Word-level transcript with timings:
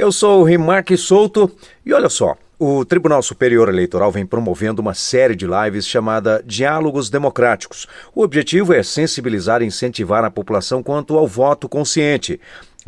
Eu 0.00 0.10
sou 0.10 0.40
o 0.40 0.44
Rimarque 0.44 0.96
Souto 0.96 1.54
e 1.84 1.92
olha 1.92 2.08
só, 2.08 2.34
o 2.58 2.86
Tribunal 2.86 3.22
Superior 3.22 3.68
Eleitoral 3.68 4.10
vem 4.10 4.24
promovendo 4.24 4.80
uma 4.80 4.94
série 4.94 5.36
de 5.36 5.46
lives 5.46 5.86
chamada 5.86 6.42
Diálogos 6.42 7.10
Democráticos. 7.10 7.86
O 8.14 8.22
objetivo 8.22 8.72
é 8.72 8.82
sensibilizar 8.82 9.60
e 9.60 9.66
incentivar 9.66 10.24
a 10.24 10.30
população 10.30 10.82
quanto 10.82 11.18
ao 11.18 11.26
voto 11.26 11.68
consciente. 11.68 12.40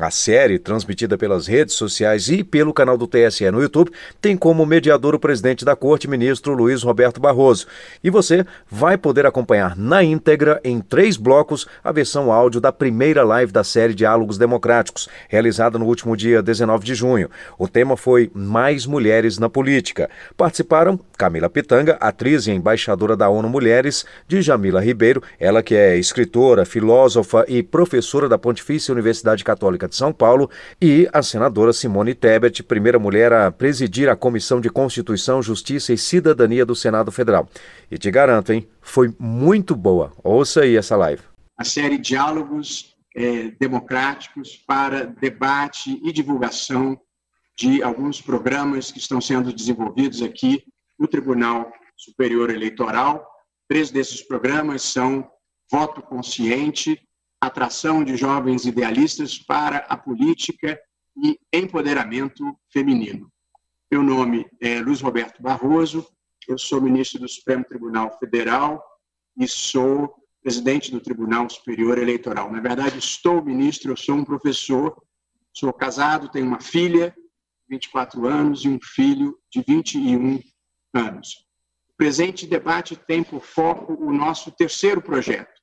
A 0.02 0.10
série, 0.10 0.58
transmitida 0.58 1.16
pelas 1.16 1.46
redes 1.46 1.76
sociais 1.76 2.28
e 2.28 2.42
pelo 2.42 2.74
canal 2.74 2.98
do 2.98 3.06
TSE 3.06 3.48
no 3.52 3.62
YouTube, 3.62 3.92
tem 4.20 4.36
como 4.36 4.66
mediador 4.66 5.14
o 5.14 5.18
presidente 5.18 5.64
da 5.64 5.76
Corte, 5.76 6.08
ministro 6.08 6.54
Luiz 6.54 6.82
Roberto 6.82 7.20
Barroso. 7.20 7.68
E 8.02 8.10
você 8.10 8.44
vai 8.68 8.98
poder 8.98 9.26
acompanhar 9.26 9.76
na 9.76 10.02
íntegra, 10.02 10.60
em 10.64 10.80
três 10.80 11.16
blocos, 11.16 11.68
a 11.84 11.92
versão 11.92 12.32
áudio 12.32 12.60
da 12.60 12.72
primeira 12.72 13.22
live 13.22 13.52
da 13.52 13.62
série 13.62 13.94
Diálogos 13.94 14.36
Democráticos, 14.36 15.08
realizada 15.28 15.78
no 15.78 15.86
último 15.86 16.16
dia 16.16 16.42
19 16.42 16.84
de 16.84 16.96
junho. 16.96 17.30
O 17.56 17.68
tema 17.68 17.96
foi 17.96 18.28
Mais 18.34 18.84
Mulheres 18.86 19.38
na 19.38 19.48
Política. 19.48 20.10
Participaram 20.36 20.98
Camila 21.16 21.48
Pitanga, 21.48 21.96
atriz 22.00 22.48
e 22.48 22.50
embaixadora 22.50 23.16
da 23.16 23.28
ONU 23.28 23.48
Mulheres, 23.48 24.04
de 24.26 24.42
Jamila 24.42 24.80
Ribeiro, 24.80 25.22
ela 25.38 25.62
que 25.62 25.76
é 25.76 25.96
escritora, 25.96 26.64
filósofa 26.64 27.44
e 27.46 27.62
professora 27.62 28.28
da 28.28 28.36
Pontifícia 28.36 28.90
Universidade 28.90 29.44
Católica 29.44 29.91
de 29.92 29.96
São 29.96 30.12
Paulo, 30.12 30.50
e 30.80 31.08
a 31.12 31.22
senadora 31.22 31.72
Simone 31.72 32.14
Tebet, 32.14 32.62
primeira 32.62 32.98
mulher 32.98 33.32
a 33.32 33.52
presidir 33.52 34.08
a 34.08 34.16
Comissão 34.16 34.60
de 34.60 34.70
Constituição, 34.70 35.42
Justiça 35.42 35.92
e 35.92 35.98
Cidadania 35.98 36.66
do 36.66 36.74
Senado 36.74 37.12
Federal. 37.12 37.48
E 37.90 37.98
te 37.98 38.10
garanto, 38.10 38.52
hein, 38.52 38.66
foi 38.80 39.14
muito 39.18 39.76
boa. 39.76 40.12
Ouça 40.24 40.62
aí 40.62 40.76
essa 40.76 40.96
live. 40.96 41.22
A 41.58 41.64
série 41.64 41.98
Diálogos 41.98 42.96
é, 43.14 43.50
Democráticos 43.60 44.56
para 44.66 45.04
debate 45.04 46.00
e 46.02 46.10
divulgação 46.10 46.98
de 47.56 47.82
alguns 47.82 48.20
programas 48.20 48.90
que 48.90 48.98
estão 48.98 49.20
sendo 49.20 49.52
desenvolvidos 49.52 50.22
aqui 50.22 50.64
no 50.98 51.06
Tribunal 51.06 51.70
Superior 51.96 52.48
Eleitoral. 52.48 53.28
Três 53.68 53.90
desses 53.90 54.22
programas 54.22 54.82
são 54.82 55.28
Voto 55.70 56.02
Consciente, 56.02 56.98
atração 57.42 58.04
de 58.04 58.16
jovens 58.16 58.64
idealistas 58.64 59.36
para 59.36 59.78
a 59.88 59.96
política 59.96 60.80
e 61.16 61.36
empoderamento 61.52 62.56
feminino. 62.72 63.28
Meu 63.90 64.00
nome 64.00 64.46
é 64.60 64.78
Luiz 64.80 65.00
Roberto 65.00 65.42
Barroso, 65.42 66.06
eu 66.46 66.56
sou 66.56 66.80
ministro 66.80 67.20
do 67.20 67.28
Supremo 67.28 67.64
Tribunal 67.64 68.16
Federal 68.16 68.80
e 69.36 69.48
sou 69.48 70.14
presidente 70.40 70.92
do 70.92 71.00
Tribunal 71.00 71.50
Superior 71.50 71.98
Eleitoral. 71.98 72.50
Na 72.50 72.60
verdade, 72.60 72.98
estou 72.98 73.44
ministro, 73.44 73.90
eu 73.90 73.96
sou 73.96 74.14
um 74.14 74.24
professor, 74.24 74.96
sou 75.52 75.72
casado, 75.72 76.30
tenho 76.30 76.46
uma 76.46 76.60
filha 76.60 77.10
de 77.68 77.76
24 77.76 78.24
anos 78.24 78.64
e 78.64 78.68
um 78.68 78.78
filho 78.80 79.36
de 79.50 79.64
21 79.66 80.40
anos. 80.94 81.44
O 81.90 81.96
presente 81.96 82.46
debate 82.46 82.94
tem 82.94 83.24
por 83.24 83.42
foco 83.42 83.94
o 83.94 84.12
nosso 84.12 84.52
terceiro 84.52 85.02
projeto, 85.02 85.61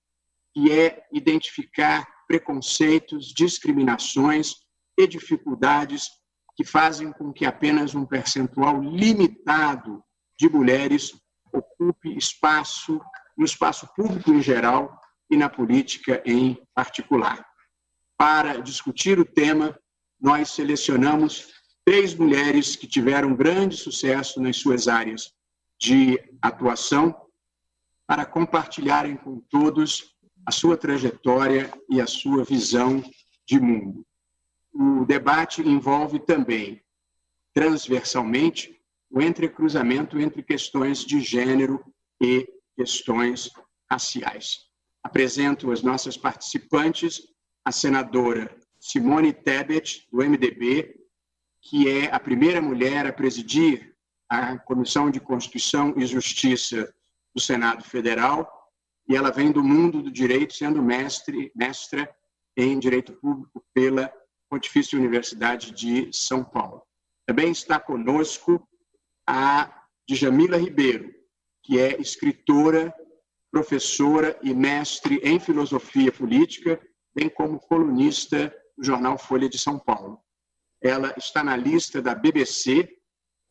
que 0.53 0.72
é 0.72 1.08
identificar 1.11 2.08
preconceitos, 2.28 3.33
discriminações 3.33 4.56
e 4.97 5.08
dificuldades 5.08 6.09
que 6.56 6.64
fazem 6.64 7.11
com 7.14 7.31
que 7.31 7.45
apenas 7.45 7.95
um 7.95 8.06
percentual 8.06 8.81
limitado 8.81 10.03
de 10.38 10.50
mulheres 10.50 11.14
ocupe 11.53 12.16
espaço 12.17 13.00
no 13.38 13.45
espaço 13.45 13.88
público 13.95 14.31
em 14.31 14.41
geral 14.41 15.00
e 15.31 15.38
na 15.38 15.50
política 15.50 16.22
em 16.25 16.61
particular. 16.75 17.45
Para 18.17 18.61
discutir 18.61 19.17
o 19.17 19.25
tema, 19.25 19.80
nós 20.19 20.50
selecionamos 20.50 21.47
três 21.86 22.13
mulheres 22.13 22.75
que 22.75 22.86
tiveram 22.86 23.36
grande 23.36 23.78
sucesso 23.78 24.41
nas 24.41 24.58
suas 24.58 24.88
áreas 24.88 25.31
de 25.80 26.19
atuação 26.41 27.16
para 28.06 28.25
compartilharem 28.25 29.16
com 29.16 29.40
todos 29.50 30.19
a 30.49 30.51
sua 30.51 30.75
trajetória 30.75 31.71
e 31.87 32.01
a 32.01 32.07
sua 32.07 32.43
visão 32.43 33.03
de 33.45 33.59
mundo. 33.59 34.03
O 34.73 35.05
debate 35.05 35.61
envolve 35.61 36.17
também, 36.17 36.81
transversalmente, 37.53 38.75
o 39.11 39.21
entrecruzamento 39.21 40.19
entre 40.19 40.41
questões 40.41 41.05
de 41.05 41.21
gênero 41.21 41.79
e 42.19 42.51
questões 42.75 43.51
raciais. 43.87 44.61
Apresento 45.03 45.71
as 45.71 45.83
nossas 45.83 46.17
participantes, 46.17 47.21
a 47.63 47.71
senadora 47.71 48.49
Simone 48.79 49.31
Tebet, 49.31 50.07
do 50.11 50.17
MDB, 50.17 50.95
que 51.61 51.87
é 51.87 52.11
a 52.11 52.19
primeira 52.19 52.59
mulher 52.59 53.05
a 53.05 53.13
presidir 53.13 53.95
a 54.27 54.57
Comissão 54.57 55.11
de 55.11 55.19
Constituição 55.19 55.93
e 55.95 56.07
Justiça 56.07 56.91
do 57.35 57.39
Senado 57.39 57.83
Federal, 57.83 58.59
e 59.09 59.16
ela 59.16 59.31
vem 59.31 59.52
do 59.52 59.64
mundo 59.64 60.03
do 60.03 60.12
direito, 60.12 60.53
sendo 60.53 60.84
mestre, 60.84 61.52
mestra 61.56 62.08
em 62.56 62.78
direito 62.78 63.12
público 63.14 63.66
pela 63.74 64.14
Pontifícia 64.47 65.00
Universidade 65.00 65.72
de 65.72 66.12
São 66.14 66.44
Paulo. 66.44 66.84
Também 67.25 67.52
está 67.52 67.80
conosco 67.80 68.68
a 69.28 69.84
Djamila 70.08 70.58
Ribeiro, 70.58 71.12
que 71.64 71.80
é 71.80 72.00
escritora, 72.00 72.94
professora 73.52 74.40
e 74.44 74.53
mestre 74.53 75.20
em 75.24 75.40
filosofia 75.40 76.12
política, 76.12 76.80
bem 77.16 77.30
como 77.30 77.59
colunista 77.59 78.56
do 78.78 78.84
jornal 78.84 79.18
Folha 79.18 79.50
de 79.50 79.58
São 79.58 79.80
Paulo. 79.80 80.20
Ela 80.80 81.16
está 81.18 81.44
na 81.44 81.56
lista 81.56 82.00
da 82.00 82.14
BBC 82.14 82.88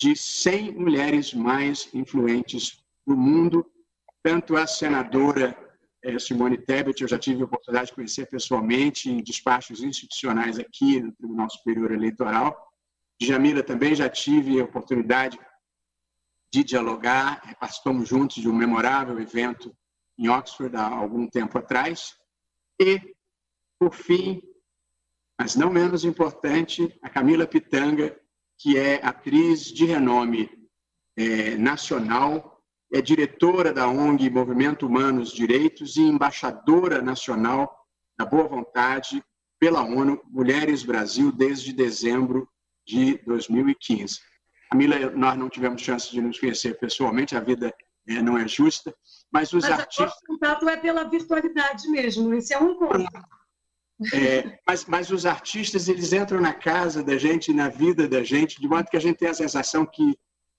de 0.00 0.14
100 0.14 0.72
mulheres 0.74 1.34
mais 1.34 1.92
influentes 1.92 2.80
do 3.04 3.16
mundo 3.16 3.68
tanto 4.22 4.56
a 4.56 4.66
senadora 4.66 5.56
eh, 6.02 6.18
Simone 6.18 6.58
Tebet, 6.58 7.02
eu 7.02 7.08
já 7.08 7.18
tive 7.18 7.42
a 7.42 7.46
oportunidade 7.46 7.88
de 7.88 7.94
conhecer 7.94 8.26
pessoalmente 8.26 9.10
em 9.10 9.22
despachos 9.22 9.82
institucionais 9.82 10.58
aqui 10.58 11.00
no 11.00 11.12
Tribunal 11.12 11.50
Superior 11.50 11.92
Eleitoral. 11.92 12.56
Jamila 13.20 13.62
também 13.62 13.94
já 13.94 14.08
tive 14.08 14.60
a 14.60 14.64
oportunidade 14.64 15.38
de 16.52 16.64
dialogar, 16.64 17.42
eh, 17.46 17.54
participamos 17.54 18.08
juntos 18.08 18.36
de 18.36 18.48
um 18.48 18.54
memorável 18.54 19.18
evento 19.20 19.74
em 20.18 20.28
Oxford 20.28 20.74
há 20.76 20.86
algum 20.86 21.28
tempo 21.28 21.58
atrás. 21.58 22.14
E, 22.80 23.00
por 23.78 23.94
fim, 23.94 24.40
mas 25.38 25.54
não 25.54 25.70
menos 25.70 26.04
importante, 26.04 26.98
a 27.02 27.08
Camila 27.08 27.46
Pitanga, 27.46 28.18
que 28.58 28.76
é 28.76 29.04
atriz 29.04 29.64
de 29.64 29.84
renome 29.84 30.50
eh, 31.16 31.56
nacional, 31.56 32.57
é 32.92 33.00
diretora 33.00 33.72
da 33.72 33.86
ONG 33.88 34.30
Movimento 34.30 34.86
Humanos 34.86 35.32
Direitos 35.32 35.96
e 35.96 36.02
embaixadora 36.02 37.02
nacional 37.02 37.86
da 38.16 38.24
Boa 38.24 38.48
Vontade 38.48 39.22
pela 39.58 39.82
ONU 39.82 40.20
Mulheres 40.30 40.82
Brasil 40.82 41.30
desde 41.30 41.72
dezembro 41.72 42.48
de 42.86 43.18
2015. 43.26 44.20
Camila, 44.70 45.10
nós 45.10 45.36
não 45.36 45.48
tivemos 45.48 45.82
chance 45.82 46.10
de 46.10 46.20
nos 46.20 46.38
conhecer 46.38 46.78
pessoalmente, 46.78 47.36
a 47.36 47.40
vida 47.40 47.74
é, 48.06 48.22
não 48.22 48.38
é 48.38 48.46
justa, 48.46 48.94
mas 49.30 49.52
os 49.52 49.64
mas 49.64 49.80
artistas. 49.80 50.14
O 50.22 50.26
contato 50.26 50.68
é 50.68 50.76
pela 50.76 51.04
virtualidade 51.04 51.88
mesmo, 51.88 52.32
esse 52.34 52.54
é 52.54 52.60
um 52.60 52.72
encontro. 52.72 53.06
É, 54.14 54.58
mas, 54.66 54.84
mas 54.84 55.10
os 55.10 55.26
artistas 55.26 55.88
eles 55.88 56.12
entram 56.12 56.40
na 56.40 56.54
casa 56.54 57.02
da 57.02 57.18
gente, 57.18 57.52
na 57.52 57.68
vida 57.68 58.06
da 58.08 58.22
gente, 58.22 58.60
de 58.60 58.68
modo 58.68 58.88
que 58.88 58.96
a 58.96 59.00
gente 59.00 59.18
tem 59.18 59.28
a 59.28 59.34
sensação 59.34 59.84
que 59.84 60.16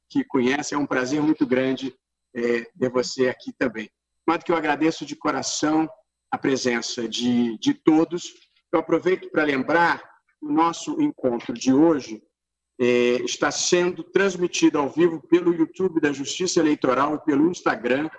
que 0.09 0.23
conhece. 0.23 0.73
É 0.73 0.77
um 0.77 0.87
prazer 0.87 1.21
muito 1.21 1.45
grande 1.45 1.95
de 2.33 2.89
você 2.89 3.27
aqui 3.27 3.51
também. 3.57 3.89
Mas 4.27 4.43
que 4.43 4.51
eu 4.51 4.55
agradeço 4.55 5.05
de 5.05 5.15
coração 5.15 5.89
a 6.31 6.37
presença 6.37 7.07
de, 7.07 7.57
de 7.57 7.73
todos. 7.73 8.33
Eu 8.71 8.79
aproveito 8.79 9.29
para 9.31 9.43
lembrar 9.43 9.99
que 9.99 10.45
o 10.45 10.51
nosso 10.51 11.01
encontro 11.01 11.53
de 11.53 11.73
hoje 11.73 12.21
é, 12.79 12.85
está 13.23 13.51
sendo 13.51 14.03
transmitido 14.03 14.77
ao 14.77 14.89
vivo 14.89 15.21
pelo 15.27 15.53
YouTube 15.53 15.99
da 15.99 16.13
Justiça 16.13 16.59
Eleitoral 16.59 17.15
e 17.15 17.25
pelo 17.25 17.49
Instagram, 17.49 18.09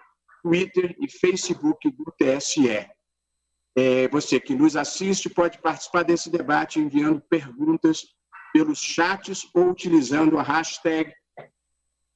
Twitter 0.42 0.94
e 1.00 1.08
Facebook 1.08 1.90
do 1.90 2.12
TSE. 2.18 2.86
É, 3.76 4.08
você 4.08 4.40
que 4.40 4.54
nos 4.54 4.76
assiste 4.76 5.30
pode 5.30 5.58
participar 5.58 6.02
desse 6.02 6.28
debate 6.28 6.80
enviando 6.80 7.22
perguntas 7.22 8.04
pelos 8.52 8.80
chats 8.80 9.48
ou 9.54 9.70
utilizando 9.70 10.38
a 10.38 10.42
hashtag 10.42 11.14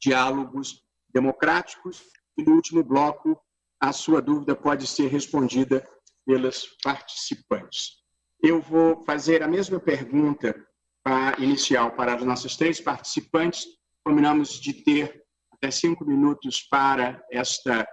diálogos 0.02 0.83
democráticos. 1.14 2.02
E 2.36 2.42
no 2.42 2.54
último 2.54 2.82
bloco, 2.82 3.40
a 3.80 3.92
sua 3.92 4.20
dúvida 4.20 4.56
pode 4.56 4.86
ser 4.86 5.06
respondida 5.08 5.86
pelas 6.26 6.66
participantes. 6.82 8.02
Eu 8.42 8.60
vou 8.60 9.04
fazer 9.04 9.42
a 9.42 9.48
mesma 9.48 9.78
pergunta 9.78 10.54
para, 11.02 11.40
inicial 11.40 11.92
para 11.92 12.14
as 12.14 12.22
nossas 12.24 12.56
três 12.56 12.80
participantes. 12.80 13.66
Combinamos 14.02 14.60
de 14.60 14.72
ter 14.72 15.22
até 15.52 15.70
cinco 15.70 16.04
minutos 16.04 16.62
para 16.62 17.22
esta 17.30 17.86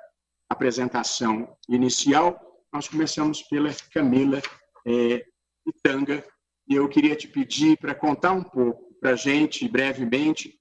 apresentação 0.50 1.56
inicial. 1.69 2.39
Nós 2.74 2.88
começamos 2.88 3.44
pela 3.44 3.69
Camila 3.94 4.41
é, 4.85 5.25
Itanga, 5.65 6.25
e 6.67 6.75
eu 6.75 6.88
queria 6.88 7.15
te 7.15 7.27
pedir 7.27 7.77
para 7.77 7.94
contar 7.94 8.31
um 8.31 8.44
pouco 8.44 8.94
para 9.00 9.12
a 9.12 9.15
gente, 9.15 9.67
brevemente, 9.67 10.60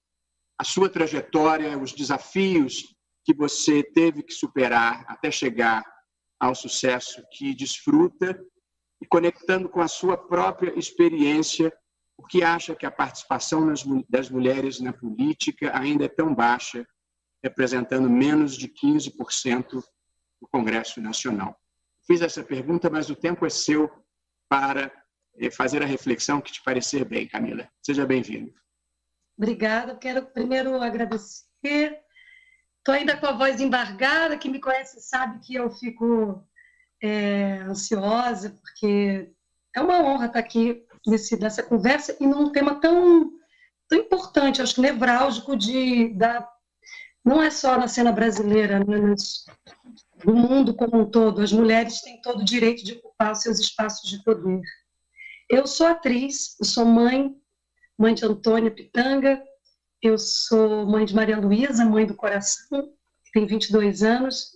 a 0.61 0.65
sua 0.65 0.91
trajetória, 0.91 1.79
os 1.79 1.95
desafios 1.95 2.95
que 3.25 3.33
você 3.33 3.83
teve 3.83 4.23
que 4.23 4.35
superar 4.35 5.07
até 5.09 5.31
chegar 5.31 5.83
ao 6.39 6.55
sucesso 6.55 7.25
que 7.33 7.55
desfruta 7.55 8.39
e 9.01 9.07
conectando 9.07 9.71
com 9.71 9.81
a 9.81 9.89
sua 9.89 10.19
própria 10.19 10.79
experiência, 10.79 11.73
porque 12.15 12.43
acha 12.43 12.75
que 12.77 12.85
a 12.85 12.91
participação 12.91 13.73
das 14.07 14.29
mulheres 14.29 14.81
na 14.81 14.93
política 14.93 15.75
ainda 15.75 16.05
é 16.05 16.09
tão 16.09 16.35
baixa, 16.35 16.87
representando 17.43 18.11
menos 18.11 18.55
de 18.55 18.69
15% 18.69 19.83
do 20.43 20.49
Congresso 20.53 21.01
Nacional. 21.01 21.59
Fiz 22.07 22.21
essa 22.21 22.45
pergunta, 22.45 22.91
mas 22.91 23.09
o 23.09 23.17
tempo 23.17 23.47
é 23.47 23.51
seu 23.51 23.91
para 24.47 24.93
eh, 25.39 25.51
fazer 25.51 25.83
a 25.83 25.87
reflexão 25.87 26.39
que 26.39 26.53
te 26.53 26.63
parecer 26.63 27.07
bem, 27.07 27.27
Camila. 27.27 27.67
Seja 27.83 28.05
bem-vindo. 28.05 28.53
Obrigada. 29.41 29.97
Quero 29.97 30.27
primeiro 30.27 30.83
agradecer. 30.83 31.99
Estou 32.79 32.95
ainda 32.95 33.17
com 33.17 33.27
a 33.27 33.33
voz 33.33 33.59
embargada. 33.59 34.37
Quem 34.37 34.51
me 34.51 34.61
conhece 34.61 35.01
sabe 35.01 35.41
que 35.41 35.55
eu 35.55 35.71
fico 35.71 36.47
é, 37.03 37.55
ansiosa, 37.63 38.51
porque 38.61 39.33
é 39.75 39.81
uma 39.81 40.03
honra 40.03 40.27
estar 40.27 40.41
aqui 40.41 40.85
nesse, 41.07 41.41
nessa 41.41 41.63
conversa 41.63 42.15
e 42.21 42.27
num 42.27 42.53
tema 42.53 42.83
tão, 42.83 43.31
tão 43.89 43.99
importante, 43.99 44.61
acho 44.61 44.75
que 44.75 44.83
nevrálgico 44.83 45.57
de, 45.57 46.13
da, 46.13 46.47
não 47.25 47.43
é 47.43 47.51
só 47.51 47.79
na 47.79 47.89
cena 47.89 48.13
brasileira, 48.13 48.81
né, 48.81 48.99
mas 48.99 49.47
do 50.23 50.35
mundo 50.35 50.75
como 50.75 51.01
um 51.01 51.11
todo. 51.11 51.41
As 51.41 51.51
mulheres 51.51 52.03
têm 52.03 52.21
todo 52.21 52.41
o 52.43 52.45
direito 52.45 52.85
de 52.85 52.93
ocupar 52.93 53.33
os 53.33 53.41
seus 53.41 53.59
espaços 53.59 54.11
de 54.11 54.23
poder. 54.23 54.61
Eu 55.49 55.67
sou 55.67 55.87
atriz, 55.87 56.57
eu 56.61 56.67
sou 56.67 56.85
mãe, 56.85 57.40
mãe 58.01 58.15
de 58.15 58.25
Antônia 58.25 58.71
Pitanga, 58.71 59.45
eu 60.01 60.17
sou 60.17 60.87
mãe 60.87 61.05
de 61.05 61.15
Maria 61.15 61.39
Luísa, 61.39 61.85
mãe 61.85 62.07
do 62.07 62.15
coração, 62.15 62.95
que 63.23 63.33
tem 63.35 63.45
22 63.45 64.03
anos, 64.03 64.53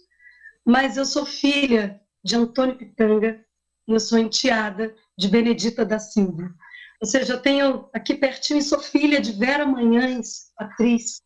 mas 0.64 0.96
eu 0.96 1.04
sou 1.04 1.26
filha 1.26 2.00
de 2.24 2.36
Antônio 2.36 2.78
Pitanga 2.78 3.44
e 3.86 3.92
eu 3.92 4.00
sou 4.00 4.18
enteada 4.18 4.96
de 5.18 5.28
Benedita 5.28 5.84
da 5.84 5.98
Silva. 5.98 6.54
Ou 7.02 7.06
seja, 7.06 7.34
eu 7.34 7.42
tenho 7.42 7.86
aqui 7.92 8.14
pertinho 8.14 8.60
e 8.60 8.62
sou 8.62 8.78
filha 8.80 9.20
de 9.20 9.32
Vera 9.32 9.66
Manhães, 9.66 10.50
atriz 10.56 11.20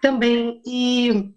também, 0.00 0.62
e 0.64 1.34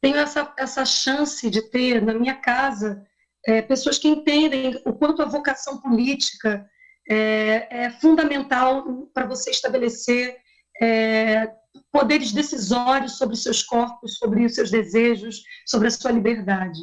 tenho 0.00 0.16
essa, 0.16 0.54
essa 0.56 0.86
chance 0.86 1.50
de 1.50 1.60
ter 1.68 2.00
na 2.00 2.14
minha 2.14 2.34
casa 2.34 3.06
é, 3.46 3.60
pessoas 3.60 3.98
que 3.98 4.08
entendem 4.08 4.80
o 4.86 4.94
quanto 4.94 5.20
a 5.20 5.26
vocação 5.26 5.82
política 5.82 6.66
é, 7.10 7.66
é 7.86 7.90
fundamental 7.90 8.84
para 9.12 9.26
você 9.26 9.50
estabelecer 9.50 10.36
é, 10.80 11.52
poderes 11.90 12.30
decisórios 12.30 13.18
sobre 13.18 13.34
os 13.34 13.42
seus 13.42 13.64
corpos, 13.64 14.16
sobre 14.16 14.44
os 14.44 14.54
seus 14.54 14.70
desejos, 14.70 15.42
sobre 15.66 15.88
a 15.88 15.90
sua 15.90 16.12
liberdade. 16.12 16.78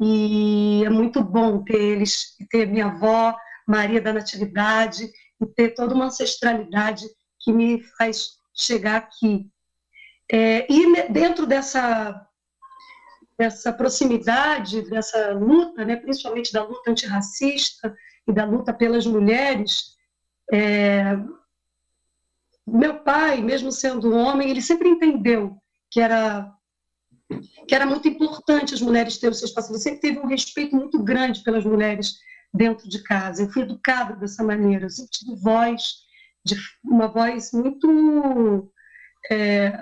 E 0.00 0.82
é 0.84 0.88
muito 0.88 1.22
bom 1.22 1.62
ter 1.62 1.78
eles, 1.78 2.36
ter 2.50 2.66
minha 2.66 2.86
avó, 2.86 3.36
Maria 3.68 4.00
da 4.00 4.14
Natividade, 4.14 5.10
e 5.38 5.46
ter 5.46 5.74
toda 5.74 5.94
uma 5.94 6.06
ancestralidade 6.06 7.04
que 7.40 7.52
me 7.52 7.82
faz 7.98 8.30
chegar 8.54 8.96
aqui. 8.96 9.46
É, 10.32 10.66
e 10.72 11.08
dentro 11.10 11.46
dessa, 11.46 12.18
dessa 13.38 13.74
proximidade, 13.74 14.88
dessa 14.88 15.32
luta, 15.32 15.84
né, 15.84 15.96
principalmente 15.96 16.50
da 16.50 16.64
luta 16.64 16.90
antirracista 16.90 17.94
e 18.28 18.32
da 18.32 18.44
luta 18.44 18.72
pelas 18.72 19.06
mulheres, 19.06 19.96
é, 20.52 21.16
meu 22.66 23.00
pai, 23.00 23.42
mesmo 23.42 23.72
sendo 23.72 24.14
homem, 24.14 24.50
ele 24.50 24.62
sempre 24.62 24.88
entendeu 24.88 25.56
que 25.90 26.00
era 26.00 26.52
que 27.68 27.74
era 27.74 27.86
muito 27.86 28.08
importante 28.08 28.74
as 28.74 28.80
mulheres 28.80 29.18
terem 29.18 29.32
o 29.32 29.34
seu 29.34 29.46
espaço. 29.46 29.70
Ele 29.70 29.78
sempre 29.78 30.00
teve 30.00 30.18
um 30.18 30.26
respeito 30.26 30.74
muito 30.74 31.00
grande 31.00 31.44
pelas 31.44 31.64
mulheres 31.64 32.16
dentro 32.52 32.88
de 32.88 33.02
casa. 33.04 33.42
Eu 33.42 33.50
fui 33.50 33.62
educada 33.62 34.16
dessa 34.16 34.42
maneira. 34.42 34.86
Eu 34.86 34.90
sempre 34.90 35.12
tive 35.12 35.36
voz, 35.36 35.94
de, 36.44 36.56
uma 36.84 37.06
voz 37.06 37.52
muito. 37.52 38.72
É, 39.30 39.78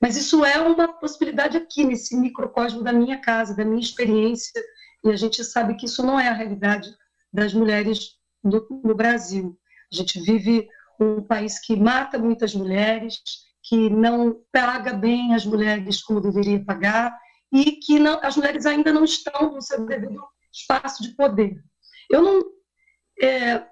mas 0.00 0.16
isso 0.16 0.44
é 0.44 0.58
uma 0.60 0.88
possibilidade 0.88 1.56
aqui, 1.56 1.84
nesse 1.84 2.16
microcosmo 2.16 2.82
da 2.82 2.92
minha 2.92 3.20
casa, 3.20 3.54
da 3.54 3.64
minha 3.64 3.80
experiência, 3.80 4.60
e 5.04 5.10
a 5.10 5.16
gente 5.16 5.44
sabe 5.44 5.74
que 5.74 5.86
isso 5.86 6.04
não 6.04 6.18
é 6.18 6.28
a 6.28 6.32
realidade 6.32 6.88
das 7.38 7.54
mulheres 7.54 8.16
no, 8.42 8.66
no 8.84 8.94
Brasil. 8.94 9.58
A 9.92 9.96
gente 9.96 10.20
vive 10.20 10.68
um 11.00 11.22
país 11.22 11.58
que 11.60 11.76
mata 11.76 12.18
muitas 12.18 12.54
mulheres, 12.54 13.20
que 13.62 13.88
não 13.90 14.42
paga 14.52 14.92
bem 14.92 15.34
as 15.34 15.44
mulheres 15.44 16.02
como 16.02 16.20
deveria 16.20 16.64
pagar 16.64 17.16
e 17.52 17.72
que 17.72 17.98
não, 17.98 18.20
as 18.22 18.36
mulheres 18.36 18.66
ainda 18.66 18.92
não 18.92 19.04
estão 19.04 19.52
no 19.52 19.62
seu 19.62 19.84
devido 19.86 20.22
espaço 20.52 21.02
de 21.02 21.14
poder. 21.14 21.62
Eu 22.10 22.22
não, 22.22 22.42
é, 23.22 23.66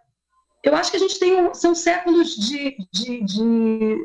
eu 0.62 0.74
acho 0.74 0.90
que 0.90 0.96
a 0.96 1.00
gente 1.00 1.18
tem 1.18 1.52
são 1.54 1.74
séculos 1.74 2.36
de, 2.36 2.76
de, 2.92 3.24
de, 3.24 3.96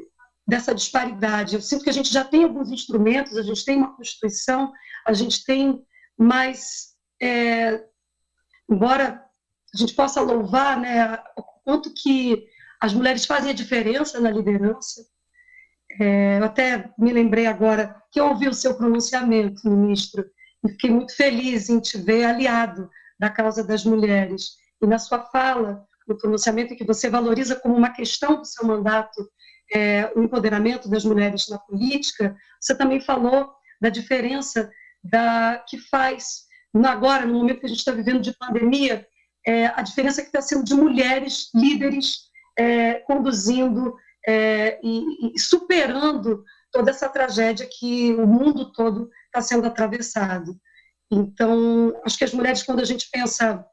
dessa 0.48 0.74
disparidade. 0.74 1.56
Eu 1.56 1.62
sinto 1.62 1.84
que 1.84 1.90
a 1.90 1.94
gente 1.94 2.12
já 2.12 2.24
tem 2.24 2.44
alguns 2.44 2.72
instrumentos, 2.72 3.38
a 3.38 3.44
gente 3.44 3.64
tem 3.66 3.78
uma 3.78 3.96
constituição, 3.96 4.72
a 5.06 5.14
gente 5.14 5.44
tem 5.46 5.84
mais, 6.18 6.94
é, 7.22 7.84
embora 8.70 9.24
a 9.74 9.78
gente 9.78 9.94
possa 9.94 10.22
louvar, 10.22 10.80
né, 10.80 11.18
o 11.38 11.44
quanto 11.64 11.94
que 11.94 12.46
as 12.80 12.94
mulheres 12.94 13.26
fazem 13.26 13.52
a 13.52 13.56
diferença 13.56 14.20
na 14.20 14.32
liderança, 14.32 15.06
é, 16.00 16.40
eu 16.40 16.44
até 16.44 16.90
me 16.98 17.12
lembrei 17.12 17.46
agora 17.46 17.96
que 18.12 18.20
eu 18.20 18.28
ouvi 18.28 18.48
o 18.48 18.54
seu 18.54 18.76
pronunciamento, 18.76 19.70
ministro, 19.70 20.26
e 20.64 20.70
fiquei 20.70 20.90
muito 20.90 21.16
feliz 21.16 21.70
em 21.70 21.80
te 21.80 21.98
ver 21.98 22.26
aliado 22.26 22.90
da 23.20 23.30
causa 23.30 23.64
das 23.64 23.84
mulheres. 23.84 24.56
E 24.82 24.88
na 24.88 24.98
sua 24.98 25.24
fala, 25.26 25.86
no 26.08 26.18
pronunciamento 26.18 26.76
que 26.76 26.86
você 26.86 27.10
valoriza 27.10 27.56
como 27.56 27.76
uma 27.76 27.92
questão 27.92 28.38
do 28.38 28.46
seu 28.46 28.66
mandato 28.66 29.30
é, 29.74 30.12
o 30.16 30.22
empoderamento 30.22 30.90
das 30.90 31.06
mulheres 31.06 31.48
na 31.48 31.58
política, 31.58 32.36
você 32.60 32.76
também 32.76 33.00
falou 33.00 33.54
da 33.80 33.90
diferença 33.90 34.70
da 35.04 35.64
que 35.68 35.78
faz 35.78 36.46
agora, 36.86 37.26
no 37.26 37.34
momento 37.36 37.60
que 37.60 37.66
a 37.66 37.70
gente 37.70 37.80
está 37.80 37.92
vivendo 37.92 38.22
de 38.22 38.36
pandemia, 38.38 39.06
é, 39.46 39.68
a 39.68 39.82
diferença 39.82 40.22
que 40.22 40.28
está 40.28 40.42
sendo 40.42 40.64
de 40.64 40.74
mulheres 40.74 41.50
líderes 41.54 42.30
é, 42.58 42.96
conduzindo 43.02 43.96
é, 44.28 44.80
e, 44.84 45.36
e, 45.36 45.40
superando 45.40 46.44
toda 46.72 46.92
essa 46.92 47.10
tragédia 47.10 47.68
que 47.68 48.14
o 48.14 48.28
mundo 48.28 48.72
todo 48.72 49.10
está 49.26 49.42
sendo 49.42 49.66
atravessado. 49.66 50.56
Então, 51.12 51.94
acho 52.06 52.18
que 52.18 52.24
as 52.24 52.34
mulheres, 52.34 52.64
quando 52.64 52.80
a 52.80 52.86
gente 52.86 53.10
pensa, 53.12 53.66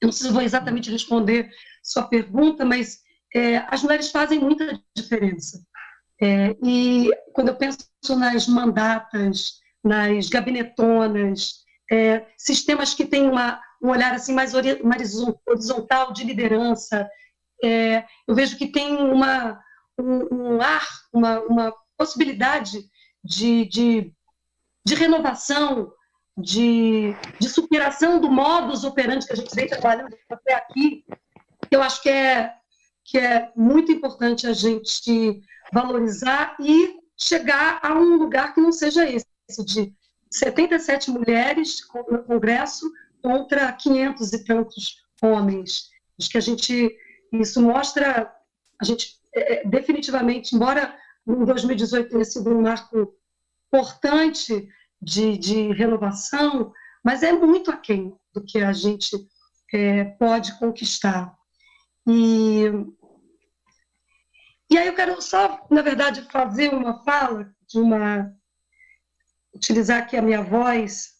eu 0.00 0.06
não 0.06 0.12
sei 0.12 0.28
se 0.28 0.32
vou 0.32 0.42
exatamente 0.42 0.90
responder 0.90 1.50
sua 1.82 2.04
pergunta, 2.04 2.64
mas 2.64 3.00
é, 3.34 3.58
as 3.68 3.82
mulheres 3.82 4.10
fazem 4.10 4.38
muita 4.38 4.80
diferença. 4.96 5.60
É, 6.22 6.56
e 6.64 7.10
quando 7.34 7.48
eu 7.48 7.56
penso 7.56 7.86
nas 8.16 8.46
mandatas, 8.46 9.60
nas 9.84 10.28
gabinetonas, 10.28 11.66
é, 11.92 12.26
sistemas 12.38 12.94
que 12.94 13.04
têm 13.04 13.28
uma, 13.28 13.60
um 13.86 13.90
olhar 13.90 14.12
assim 14.14 14.34
mais 14.34 14.52
horizontal 15.46 16.12
de 16.12 16.24
liderança, 16.24 17.08
é, 17.62 18.04
eu 18.26 18.34
vejo 18.34 18.58
que 18.58 18.66
tem 18.66 18.96
uma, 18.96 19.60
um, 19.98 20.54
um 20.56 20.60
ar, 20.60 20.86
uma, 21.12 21.40
uma 21.40 21.74
possibilidade 21.96 22.84
de, 23.22 23.64
de, 23.66 24.12
de 24.84 24.94
renovação, 24.94 25.92
de, 26.36 27.14
de, 27.38 27.48
superação 27.48 28.20
do 28.20 28.30
modus 28.30 28.84
operandi 28.84 29.26
que 29.26 29.32
a 29.32 29.36
gente 29.36 29.54
vem 29.54 29.68
trabalhando 29.68 30.14
até 30.28 30.54
aqui, 30.54 31.04
eu 31.70 31.82
acho 31.82 32.02
que 32.02 32.10
é, 32.10 32.52
que 33.04 33.18
é 33.18 33.50
muito 33.56 33.90
importante 33.90 34.46
a 34.46 34.52
gente 34.52 35.40
valorizar 35.72 36.56
e 36.60 36.98
chegar 37.16 37.80
a 37.82 37.94
um 37.94 38.16
lugar 38.16 38.52
que 38.52 38.60
não 38.60 38.70
seja 38.70 39.08
esse, 39.08 39.26
de 39.64 39.94
77 40.30 41.10
mulheres 41.10 41.80
no 42.10 42.22
Congresso 42.24 42.90
contra 43.26 43.72
500 43.72 44.32
e 44.32 44.44
tantos 44.44 45.04
homens. 45.20 45.90
Acho 46.16 46.30
que 46.30 46.38
a 46.38 46.40
gente 46.40 46.96
isso 47.32 47.60
mostra, 47.60 48.32
a 48.80 48.84
gente 48.84 49.18
é, 49.34 49.54
é 49.54 49.68
definitivamente, 49.68 50.54
embora 50.54 50.96
em 51.26 51.44
2018 51.44 52.08
tenha 52.08 52.24
sido 52.24 52.50
um 52.50 52.62
marco 52.62 53.12
importante 53.66 54.68
de, 55.02 55.36
de 55.36 55.72
renovação, 55.72 56.72
mas 57.04 57.24
é 57.24 57.32
muito 57.32 57.68
aquém 57.68 58.16
do 58.32 58.44
que 58.44 58.58
a 58.58 58.72
gente 58.72 59.16
é, 59.74 60.04
pode 60.04 60.56
conquistar. 60.60 61.36
E, 62.06 62.70
e 64.70 64.78
aí 64.78 64.86
eu 64.86 64.94
quero 64.94 65.20
só, 65.20 65.66
na 65.68 65.82
verdade, 65.82 66.22
fazer 66.30 66.72
uma 66.72 67.02
fala 67.02 67.52
de 67.66 67.80
uma 67.80 68.32
utilizar 69.52 69.98
aqui 70.02 70.16
a 70.16 70.22
minha 70.22 70.42
voz, 70.42 71.15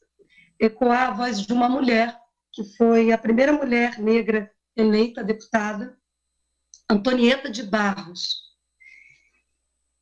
ecoar 0.58 1.08
a 1.08 1.12
voz 1.12 1.40
de 1.40 1.52
uma 1.52 1.68
mulher 1.68 2.18
que 2.52 2.64
foi 2.76 3.12
a 3.12 3.18
primeira 3.18 3.52
mulher 3.52 3.98
negra 3.98 4.50
eleita 4.74 5.22
deputada 5.22 5.96
Antonieta 6.88 7.50
de 7.50 7.62
Barros. 7.62 8.46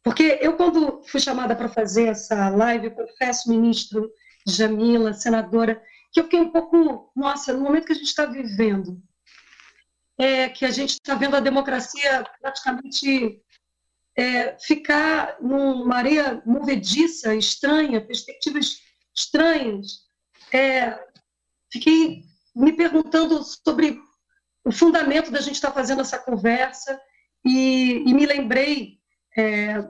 Porque 0.02 0.38
eu, 0.40 0.54
quando 0.56 1.02
fui 1.06 1.18
chamada 1.18 1.56
para 1.56 1.68
fazer 1.68 2.08
essa 2.08 2.48
live, 2.50 2.86
eu 2.86 2.90
confesso, 2.92 3.48
ministro 3.48 4.10
Jamila, 4.46 5.14
senadora, 5.14 5.82
que 6.12 6.20
eu 6.20 6.24
fiquei 6.24 6.40
um 6.40 6.50
pouco, 6.50 7.10
nossa, 7.16 7.52
no 7.52 7.62
momento 7.62 7.86
que 7.86 7.92
a 7.92 7.96
gente 7.96 8.06
está 8.06 8.26
vivendo, 8.26 9.02
é, 10.18 10.48
que 10.48 10.64
a 10.64 10.70
gente 10.70 10.90
está 10.90 11.14
vendo 11.14 11.36
a 11.36 11.40
democracia 11.40 12.24
praticamente 12.40 13.42
é, 14.16 14.56
ficar 14.58 15.38
numa 15.40 15.96
areia 15.96 16.42
movediça, 16.46 17.34
estranha, 17.34 18.04
perspectivas 18.04 18.76
estranhas. 19.16 20.03
É, 20.54 20.98
fiquei 21.72 22.22
me 22.54 22.72
perguntando 22.72 23.42
sobre 23.42 23.98
o 24.64 24.70
fundamento 24.70 25.30
da 25.30 25.40
gente 25.40 25.56
estar 25.56 25.68
tá 25.68 25.74
fazendo 25.74 26.00
essa 26.00 26.18
conversa 26.18 27.00
e, 27.44 28.04
e 28.06 28.14
me 28.14 28.24
lembrei 28.24 29.00
é, 29.36 29.84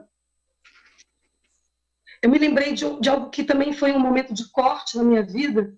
eu 2.25 2.29
me 2.31 2.39
lembrei 2.39 2.73
de, 2.73 2.99
de, 2.99 3.07
algo 3.07 3.29
que 3.29 3.43
também 3.43 3.71
foi 3.71 3.91
um 3.91 3.99
momento 3.99 4.33
de 4.33 4.49
corte 4.49 4.97
na 4.97 5.03
minha 5.03 5.21
vida, 5.21 5.77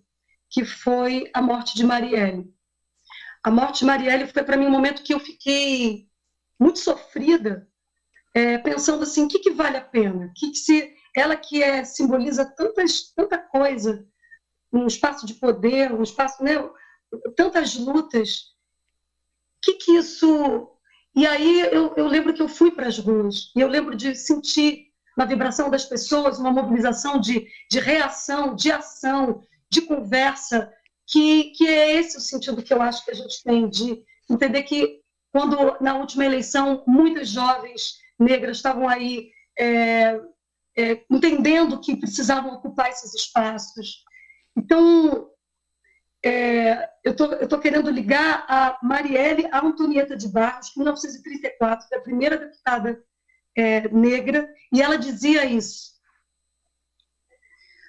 que 0.49 0.63
foi 0.63 1.29
a 1.33 1.41
morte 1.41 1.75
de 1.75 1.85
Marielle. 1.85 2.49
A 3.43 3.51
morte 3.51 3.79
de 3.79 3.85
Marielle 3.85 4.27
foi 4.27 4.43
para 4.43 4.55
mim 4.55 4.65
um 4.65 4.71
momento 4.71 5.03
que 5.03 5.13
eu 5.13 5.19
fiquei 5.19 6.07
muito 6.57 6.79
sofrida, 6.79 7.67
é, 8.33 8.57
pensando 8.59 9.03
assim, 9.03 9.25
o 9.25 9.27
que, 9.27 9.39
que 9.39 9.51
vale 9.51 9.75
a 9.75 9.81
pena? 9.81 10.31
Que, 10.37 10.51
que 10.51 10.57
se 10.57 10.95
ela 11.13 11.35
que 11.35 11.61
é, 11.61 11.83
simboliza 11.83 12.45
tantas, 12.45 13.11
tanta 13.13 13.37
coisa, 13.37 14.07
um 14.71 14.87
espaço 14.87 15.25
de 15.25 15.33
poder, 15.35 15.93
um 15.93 16.03
espaço, 16.03 16.43
né, 16.43 16.53
tantas 17.35 17.75
lutas, 17.75 18.53
o 19.57 19.61
que, 19.61 19.73
que 19.73 19.91
isso 19.93 20.77
e 21.17 21.25
aí 21.25 21.61
eu, 21.61 21.95
eu 21.97 22.07
lembro 22.07 22.31
que 22.31 22.43
eu 22.43 22.47
fui 22.47 22.69
para 22.69 22.87
as 22.87 22.99
ruas, 22.99 23.51
e 23.55 23.59
eu 23.59 23.67
lembro 23.67 23.95
de 23.95 24.13
sentir 24.13 24.87
na 25.17 25.25
vibração 25.25 25.67
das 25.67 25.83
pessoas 25.83 26.37
uma 26.37 26.51
mobilização 26.51 27.19
de, 27.19 27.47
de 27.71 27.79
reação, 27.79 28.53
de 28.53 28.71
ação, 28.71 29.41
de 29.67 29.81
conversa, 29.81 30.71
que, 31.07 31.45
que 31.55 31.67
é 31.67 31.95
esse 31.95 32.17
o 32.17 32.21
sentido 32.21 32.61
que 32.61 32.71
eu 32.71 32.79
acho 32.83 33.03
que 33.03 33.09
a 33.09 33.15
gente 33.15 33.43
tem 33.43 33.67
de 33.67 34.03
entender 34.29 34.61
que 34.61 35.01
quando 35.31 35.75
na 35.81 35.95
última 35.95 36.23
eleição 36.23 36.83
muitas 36.85 37.29
jovens 37.29 37.95
negras 38.19 38.57
estavam 38.57 38.87
aí 38.87 39.31
é, 39.57 40.19
é, 40.77 41.03
entendendo 41.09 41.79
que 41.79 41.95
precisavam 41.95 42.53
ocupar 42.53 42.89
esses 42.89 43.15
espaços. 43.15 44.03
Então, 44.57 45.29
é, 46.25 46.89
eu 47.03 47.11
estou 47.11 47.59
querendo 47.59 47.91
ligar 47.91 48.43
a 48.49 48.79
Marielle 48.81 49.47
Antonieta 49.53 50.17
de 50.17 50.27
Barros, 50.27 50.69
que 50.69 50.79
em 50.79 50.83
1934 50.83 51.87
foi 51.87 51.97
a 51.97 52.01
primeira 52.01 52.37
deputada 52.37 53.03
é, 53.55 53.87
negra, 53.89 54.51
e 54.73 54.81
ela 54.81 54.97
dizia 54.97 55.45
isso. 55.45 55.95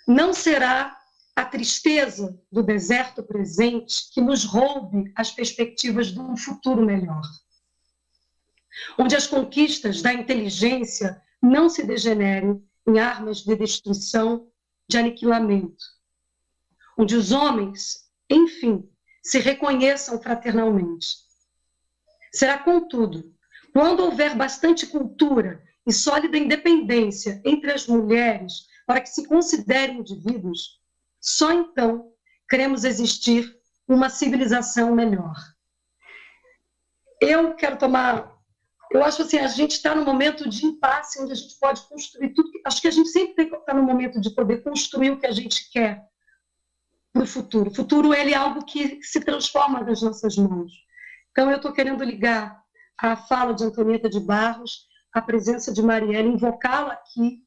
Não 0.07 0.35
será 0.35 0.95
a 1.35 1.45
tristeza 1.45 2.39
do 2.53 2.63
deserto 2.63 3.23
presente 3.23 4.11
que 4.13 4.21
nos 4.21 4.45
roube 4.45 5.11
as 5.17 5.31
perspectivas 5.31 6.09
de 6.09 6.21
um 6.21 6.37
futuro 6.37 6.85
melhor, 6.85 7.23
onde 8.99 9.17
as 9.17 9.27
conquistas 9.27 10.03
da 10.03 10.13
inteligência 10.13 11.21
não 11.43 11.71
se 11.71 11.83
degenerem 11.87 12.63
em 12.87 12.99
armas 12.99 13.39
de 13.39 13.57
destruição, 13.57 14.51
de 14.89 14.99
aniquilamento, 14.99 15.98
onde 16.99 17.15
os 17.17 17.33
homens 17.33 18.09
enfim, 18.31 18.89
se 19.23 19.39
reconheçam 19.39 20.21
fraternalmente. 20.21 21.07
Será, 22.33 22.59
contudo, 22.59 23.35
quando 23.73 24.01
houver 24.01 24.37
bastante 24.37 24.87
cultura 24.87 25.63
e 25.87 25.93
sólida 25.93 26.37
independência 26.37 27.41
entre 27.45 27.73
as 27.73 27.87
mulheres 27.87 28.67
para 28.87 29.01
que 29.01 29.09
se 29.09 29.27
considerem 29.27 29.99
indivíduos, 29.99 30.81
só 31.21 31.53
então 31.53 32.13
queremos 32.49 32.85
existir 32.85 33.57
uma 33.87 34.11
civilização 34.11 34.95
melhor. 34.95 35.35
Eu 37.21 37.55
quero 37.55 37.79
tomar. 37.79 38.37
Eu 38.93 39.03
acho 39.03 39.23
assim, 39.23 39.39
a 39.39 39.49
gente 39.49 39.73
está 39.73 39.95
no 39.95 40.05
momento 40.05 40.49
de 40.49 40.65
impasse 40.65 41.21
onde 41.21 41.33
a 41.33 41.35
gente 41.35 41.59
pode 41.59 41.83
construir 41.89 42.33
tudo. 42.33 42.49
Acho 42.65 42.81
que 42.81 42.89
a 42.89 42.91
gente 42.91 43.09
sempre 43.09 43.35
tem 43.35 43.51
que 43.51 43.57
estar 43.57 43.75
no 43.75 43.83
momento 43.83 44.21
de 44.21 44.35
poder 44.35 44.63
construir 44.63 45.11
o 45.11 45.19
que 45.19 45.27
a 45.27 45.33
gente 45.33 45.71
quer 45.71 46.09
para 47.13 47.23
o 47.23 47.27
futuro. 47.27 47.71
O 47.71 47.75
futuro 47.75 48.15
ele 48.15 48.33
é 48.33 48.37
algo 48.37 48.65
que 48.65 49.03
se 49.03 49.21
transforma 49.21 49.81
nas 49.81 50.03
nossas 50.03 50.37
mãos. 50.37 50.73
Então, 51.31 51.51
eu 51.51 51.57
estou 51.57 51.73
querendo 51.73 52.05
ligar 52.05 52.61
a 52.99 53.17
fala 53.17 53.55
de 53.55 53.65
Antonieta 53.65 54.09
de 54.09 54.19
Barros, 54.19 54.87
a 55.15 55.23
presença 55.23 55.73
de 55.73 55.83
Marielle, 55.83 56.29
invocá-la 56.29 56.95
aqui, 56.95 57.43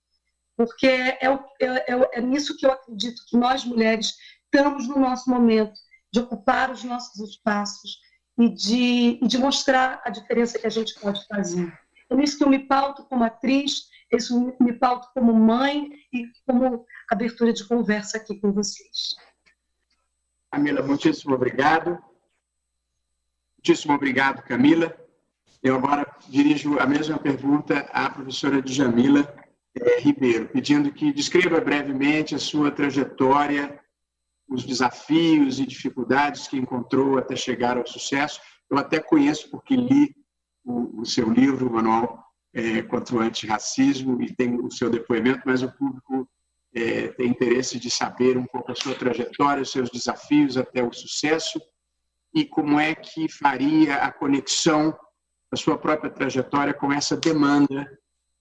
porque 0.55 0.87
é, 0.87 1.25
é, 1.25 1.27
é, 1.59 2.09
é, 2.13 2.21
nisso 2.21 2.55
que 2.57 2.65
eu 2.65 2.71
acredito 2.71 3.21
que 3.27 3.37
nós, 3.37 3.65
mulheres, 3.65 4.13
estamos 4.45 4.87
no 4.87 4.99
nosso 4.99 5.29
momento 5.29 5.73
de 6.11 6.19
ocupar 6.19 6.71
os 6.71 6.83
nossos 6.83 7.19
espaços 7.29 7.99
e 8.39 8.49
de, 8.49 9.19
e 9.21 9.27
de 9.27 9.37
mostrar 9.37 10.01
a 10.05 10.09
diferença 10.09 10.59
que 10.59 10.67
a 10.67 10.71
gente 10.71 10.99
pode 10.99 11.25
fazer. 11.27 11.71
É 12.09 12.15
nisso 12.15 12.37
que 12.37 12.43
eu 12.43 12.49
me 12.49 12.59
pauto 12.59 13.05
como 13.05 13.23
atriz, 13.23 13.89
isso 14.11 14.53
me 14.59 14.73
pauto 14.73 15.07
como 15.13 15.33
mãe 15.33 15.89
e 16.13 16.25
como 16.45 16.85
abertura 17.09 17.53
de 17.53 17.65
conversa 17.65 18.17
aqui 18.17 18.39
com 18.39 18.51
vocês. 18.51 19.15
Camila, 20.51 20.81
muitíssimo 20.81 21.33
obrigado. 21.33 21.97
Muitíssimo 23.57 23.93
obrigado, 23.93 24.43
Camila. 24.43 24.93
Eu 25.63 25.75
agora 25.75 26.05
dirijo 26.27 26.77
a 26.77 26.85
mesma 26.85 27.17
pergunta 27.17 27.79
à 27.93 28.09
professora 28.09 28.61
Djamila 28.61 29.33
eh, 29.73 30.01
Ribeiro, 30.01 30.49
pedindo 30.49 30.91
que 30.91 31.13
descreva 31.13 31.61
brevemente 31.61 32.35
a 32.35 32.39
sua 32.39 32.69
trajetória, 32.69 33.79
os 34.49 34.65
desafios 34.65 35.57
e 35.57 35.65
dificuldades 35.65 36.49
que 36.49 36.57
encontrou 36.57 37.17
até 37.17 37.33
chegar 37.33 37.77
ao 37.77 37.87
sucesso. 37.87 38.41
Eu 38.69 38.77
até 38.77 38.99
conheço 38.99 39.49
porque 39.49 39.77
li 39.77 40.13
o, 40.65 41.01
o 41.01 41.05
seu 41.05 41.31
livro, 41.31 41.69
o 41.69 41.73
Manual 41.73 42.25
é, 42.53 42.81
contra 42.81 43.15
o 43.15 43.21
Antirracismo, 43.21 44.21
e 44.21 44.35
tem 44.35 44.59
o 44.59 44.69
seu 44.69 44.89
depoimento, 44.89 45.43
mas 45.45 45.63
o 45.63 45.71
público 45.71 46.27
é, 46.73 47.09
tem 47.09 47.27
interesse 47.27 47.79
de 47.79 47.89
saber 47.89 48.37
um 48.37 48.45
pouco 48.45 48.71
a 48.71 48.75
sua 48.75 48.95
trajetória, 48.95 49.63
os 49.63 49.71
seus 49.71 49.89
desafios 49.89 50.57
até 50.57 50.83
o 50.83 50.93
sucesso 50.93 51.61
e 52.33 52.45
como 52.45 52.79
é 52.79 52.95
que 52.95 53.27
faria 53.27 53.95
a 53.97 54.11
conexão 54.11 54.97
da 55.51 55.57
sua 55.57 55.77
própria 55.77 56.09
trajetória 56.09 56.73
com 56.73 56.91
essa 56.91 57.17
demanda 57.17 57.85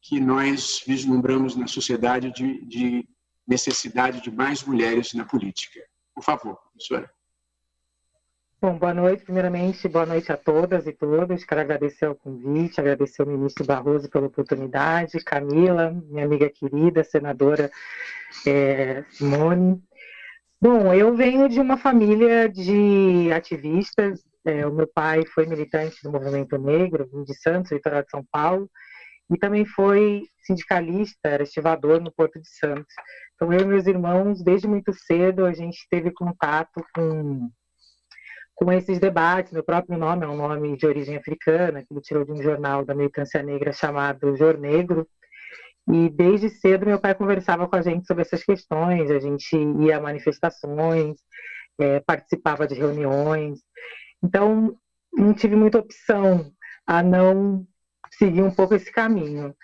que 0.01 0.21
nós 0.21 0.83
vislumbramos 0.87 1.57
na 1.57 1.67
sociedade 1.67 2.33
de, 2.33 2.65
de 2.67 3.09
necessidade 3.47 4.21
de 4.23 4.31
mais 4.31 4.63
mulheres 4.63 5.13
na 5.13 5.25
política. 5.25 5.81
Por 6.15 6.23
favor, 6.23 6.57
professora. 6.57 7.11
Bom, 8.63 8.77
boa 8.77 8.93
noite, 8.93 9.25
primeiramente, 9.25 9.89
boa 9.89 10.05
noite 10.05 10.31
a 10.31 10.37
todas 10.37 10.87
e 10.87 10.93
todos. 10.93 11.45
Quero 11.45 11.63
agradecer 11.63 12.07
o 12.07 12.15
convite, 12.15 12.79
agradecer 12.79 13.23
ao 13.23 13.29
ministro 13.29 13.65
Barroso 13.65 14.11
pela 14.11 14.27
oportunidade, 14.27 15.19
Camila, 15.25 15.91
minha 16.11 16.27
amiga 16.27 16.51
querida, 16.51 17.03
senadora 17.03 17.71
é, 18.47 19.03
Simone. 19.13 19.83
Bom, 20.61 20.93
eu 20.93 21.17
venho 21.17 21.49
de 21.49 21.59
uma 21.59 21.79
família 21.79 22.51
de 22.51 23.33
ativistas. 23.33 24.23
É, 24.45 24.67
o 24.67 24.75
meu 24.75 24.87
pai 24.87 25.25
foi 25.25 25.47
militante 25.47 25.97
do 26.03 26.13
movimento 26.13 26.59
negro, 26.59 27.09
de 27.25 27.35
Santos, 27.41 27.73
litoral 27.73 28.03
de 28.03 28.11
São 28.11 28.23
Paulo, 28.31 28.71
e 29.31 29.39
também 29.39 29.65
foi 29.65 30.25
sindicalista, 30.43 31.31
era 31.31 31.45
estivador 31.45 31.99
no 31.99 32.13
Porto 32.13 32.39
de 32.39 32.49
Santos. 32.49 32.95
Então, 33.35 33.51
eu 33.55 33.61
e 33.61 33.65
meus 33.65 33.87
irmãos, 33.87 34.45
desde 34.45 34.69
muito 34.69 34.93
cedo, 34.93 35.47
a 35.47 35.55
gente 35.55 35.87
teve 35.89 36.11
contato 36.11 36.85
com 36.95 37.49
com 38.63 38.71
esses 38.71 38.99
debates. 38.99 39.53
Meu 39.53 39.65
próprio 39.65 39.99
nome 39.99 40.25
é 40.25 40.29
um 40.29 40.37
nome 40.37 40.77
de 40.77 40.87
origem 40.87 41.17
africana, 41.17 41.81
que 41.81 41.93
ele 41.93 42.01
tirou 42.03 42.25
de 42.25 42.33
um 42.33 42.43
jornal 42.43 42.85
da 42.85 42.95
militância 42.95 43.43
negra 43.43 43.73
chamado 43.73 44.37
Jor 44.37 44.59
Negro. 44.59 45.09
E 45.91 46.11
desde 46.11 46.51
cedo 46.51 46.87
meu 46.87 47.01
pai 47.01 47.15
conversava 47.15 47.67
com 47.67 47.75
a 47.75 47.83
gente 47.83 48.07
sobre 48.07 48.23
essas 48.23 48.45
questões, 48.45 49.11
a 49.11 49.19
gente 49.19 49.57
ia 49.81 49.97
a 49.97 50.01
manifestações, 50.01 51.17
é, 51.81 52.01
participava 52.01 52.67
de 52.67 52.75
reuniões. 52.75 53.61
Então, 54.23 54.77
não 55.15 55.33
tive 55.33 55.57
muita 55.57 55.79
opção 55.79 56.53
a 56.87 57.03
não 57.03 57.67
seguir 58.13 58.43
um 58.43 58.51
pouco 58.51 58.75
esse 58.75 58.93
caminho. 58.93 59.55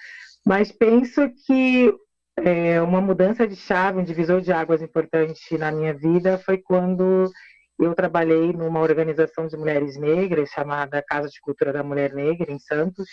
Mas 0.44 0.72
penso 0.72 1.30
que 1.46 1.94
é, 2.38 2.80
uma 2.80 3.00
mudança 3.00 3.46
de 3.46 3.56
chave, 3.56 3.98
um 3.98 4.04
divisor 4.04 4.40
de 4.40 4.52
águas 4.52 4.80
importante 4.80 5.58
na 5.58 5.70
minha 5.70 5.92
vida 5.92 6.38
foi 6.38 6.58
quando 6.58 7.30
eu 7.78 7.94
trabalhei 7.94 8.52
numa 8.52 8.80
organização 8.80 9.46
de 9.46 9.56
mulheres 9.56 9.96
negras 9.98 10.48
chamada 10.50 11.02
Casa 11.02 11.28
de 11.28 11.40
Cultura 11.40 11.72
da 11.72 11.82
Mulher 11.82 12.14
Negra, 12.14 12.50
em 12.50 12.58
Santos, 12.58 13.06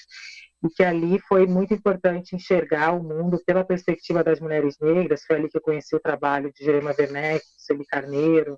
e 0.63 0.69
que 0.69 0.83
ali 0.83 1.19
foi 1.19 1.45
muito 1.45 1.73
importante 1.73 2.35
enxergar 2.35 2.93
o 2.93 3.03
mundo 3.03 3.41
pela 3.45 3.65
perspectiva 3.65 4.23
das 4.23 4.39
mulheres 4.39 4.77
negras. 4.79 5.23
Foi 5.25 5.35
ali 5.35 5.49
que 5.49 5.57
eu 5.57 5.61
conheci 5.61 5.95
o 5.95 5.99
trabalho 5.99 6.51
de 6.53 6.63
Jerema 6.63 6.95
Werneck, 6.97 7.43
Celi 7.57 7.85
Carneiro, 7.85 8.57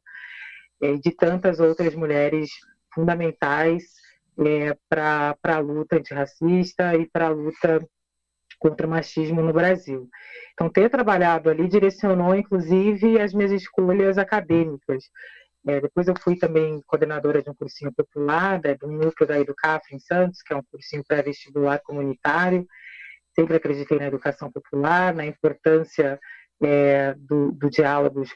e 0.79 0.97
de 0.99 1.11
tantas 1.11 1.59
outras 1.59 1.95
mulheres 1.95 2.49
fundamentais 2.93 3.83
é, 4.39 4.77
para 4.87 5.35
a 5.43 5.59
luta 5.59 5.97
antirracista 5.97 6.95
e 6.95 7.09
para 7.09 7.27
a 7.27 7.29
luta 7.29 7.85
contra 8.59 8.87
o 8.87 8.89
machismo 8.89 9.41
no 9.41 9.53
Brasil. 9.53 10.09
Então, 10.53 10.69
ter 10.69 10.89
trabalhado 10.89 11.49
ali 11.49 11.67
direcionou, 11.67 12.35
inclusive, 12.35 13.19
as 13.19 13.33
minhas 13.33 13.51
escolhas 13.51 14.17
acadêmicas. 14.17 15.03
É, 15.67 15.81
depois 15.81 16.07
eu 16.07 16.13
fui 16.19 16.37
também 16.37 16.79
coordenadora 16.85 17.41
de 17.41 17.49
um 17.49 17.55
cursinho 17.55 17.91
popular, 17.91 18.61
né, 18.63 18.75
do 18.75 18.87
núcleo 18.87 19.27
da 19.27 19.39
Educaf 19.39 19.83
em 19.93 19.99
Santos, 19.99 20.41
que 20.43 20.53
é 20.53 20.55
um 20.55 20.63
cursinho 20.63 21.03
pré-vestibular 21.07 21.81
comunitário. 21.83 22.67
Sempre 23.33 23.55
acreditei 23.55 23.97
na 23.97 24.07
educação 24.07 24.51
popular, 24.51 25.13
na 25.13 25.25
importância 25.25 26.19
é, 26.61 27.15
do, 27.17 27.51
do 27.51 27.69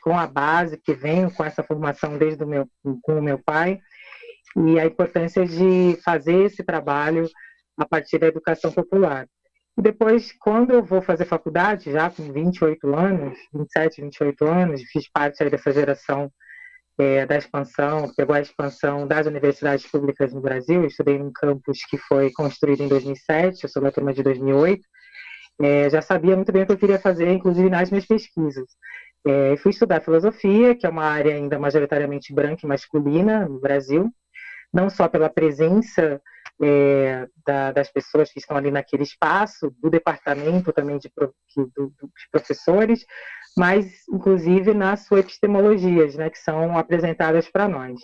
com 0.01 0.17
a 0.17 0.25
base, 0.25 0.77
que 0.77 0.93
venho 0.93 1.31
com 1.31 1.43
essa 1.43 1.63
formação 1.63 2.17
desde 2.17 2.43
o 2.43 2.47
meu, 2.47 2.67
com 3.03 3.19
o 3.19 3.21
meu 3.21 3.37
pai, 3.37 3.79
e 4.57 4.79
a 4.79 4.85
importância 4.85 5.45
de 5.45 5.97
fazer 6.03 6.45
esse 6.45 6.63
trabalho 6.63 7.29
a 7.77 7.85
partir 7.85 8.17
da 8.17 8.27
educação 8.27 8.71
popular. 8.71 9.27
E 9.77 9.81
depois, 9.81 10.33
quando 10.33 10.71
eu 10.71 10.83
vou 10.83 11.01
fazer 11.01 11.25
faculdade, 11.25 11.91
já 11.91 12.09
com 12.09 12.33
28 12.33 12.95
anos, 12.95 13.37
27, 13.53 14.01
28 14.01 14.45
anos, 14.45 14.81
fiz 14.91 15.09
parte 15.09 15.47
dessa 15.47 15.71
geração 15.71 16.29
é, 16.99 17.25
da 17.25 17.37
expansão, 17.37 18.11
pegou 18.15 18.35
a 18.35 18.41
expansão 18.41 19.07
das 19.07 19.25
universidades 19.25 19.87
públicas 19.89 20.33
no 20.33 20.41
Brasil. 20.41 20.81
Eu 20.81 20.87
estudei 20.87 21.17
num 21.17 21.31
campus 21.31 21.79
que 21.89 21.97
foi 21.97 22.29
construído 22.31 22.81
em 22.81 22.89
2007, 22.89 23.63
eu 23.63 23.69
sou 23.69 23.81
da 23.81 23.89
turma 23.89 24.13
de 24.13 24.21
2008. 24.21 24.81
É, 25.61 25.89
já 25.89 26.01
sabia 26.01 26.35
muito 26.35 26.51
bem 26.51 26.63
o 26.63 26.65
que 26.65 26.73
eu 26.73 26.77
queria 26.77 26.99
fazer, 26.99 27.31
inclusive 27.31 27.69
nas 27.69 27.89
minhas 27.89 28.05
pesquisas. 28.05 28.65
É, 29.25 29.55
fui 29.57 29.71
estudar 29.71 30.01
filosofia, 30.01 30.75
que 30.75 30.85
é 30.85 30.89
uma 30.89 31.05
área 31.05 31.35
ainda 31.35 31.57
majoritariamente 31.57 32.33
branca 32.33 32.65
e 32.65 32.67
masculina 32.67 33.47
no 33.47 33.59
Brasil, 33.59 34.09
não 34.73 34.89
só 34.89 35.07
pela 35.07 35.29
presença 35.29 36.21
é, 36.61 37.27
da, 37.45 37.71
das 37.71 37.89
pessoas 37.89 38.31
que 38.31 38.39
estão 38.39 38.57
ali 38.57 38.71
naquele 38.71 39.03
espaço, 39.03 39.73
do 39.81 39.89
departamento 39.89 40.73
também 40.73 40.97
de, 40.97 41.09
do, 41.55 41.93
dos 41.97 42.27
professores, 42.29 43.05
mas 43.57 43.85
inclusive 44.11 44.73
nas 44.73 45.05
suas 45.05 45.21
epistemologias, 45.21 46.15
né, 46.15 46.29
que 46.29 46.39
são 46.39 46.77
apresentadas 46.77 47.49
para 47.49 47.67
nós. 47.67 47.99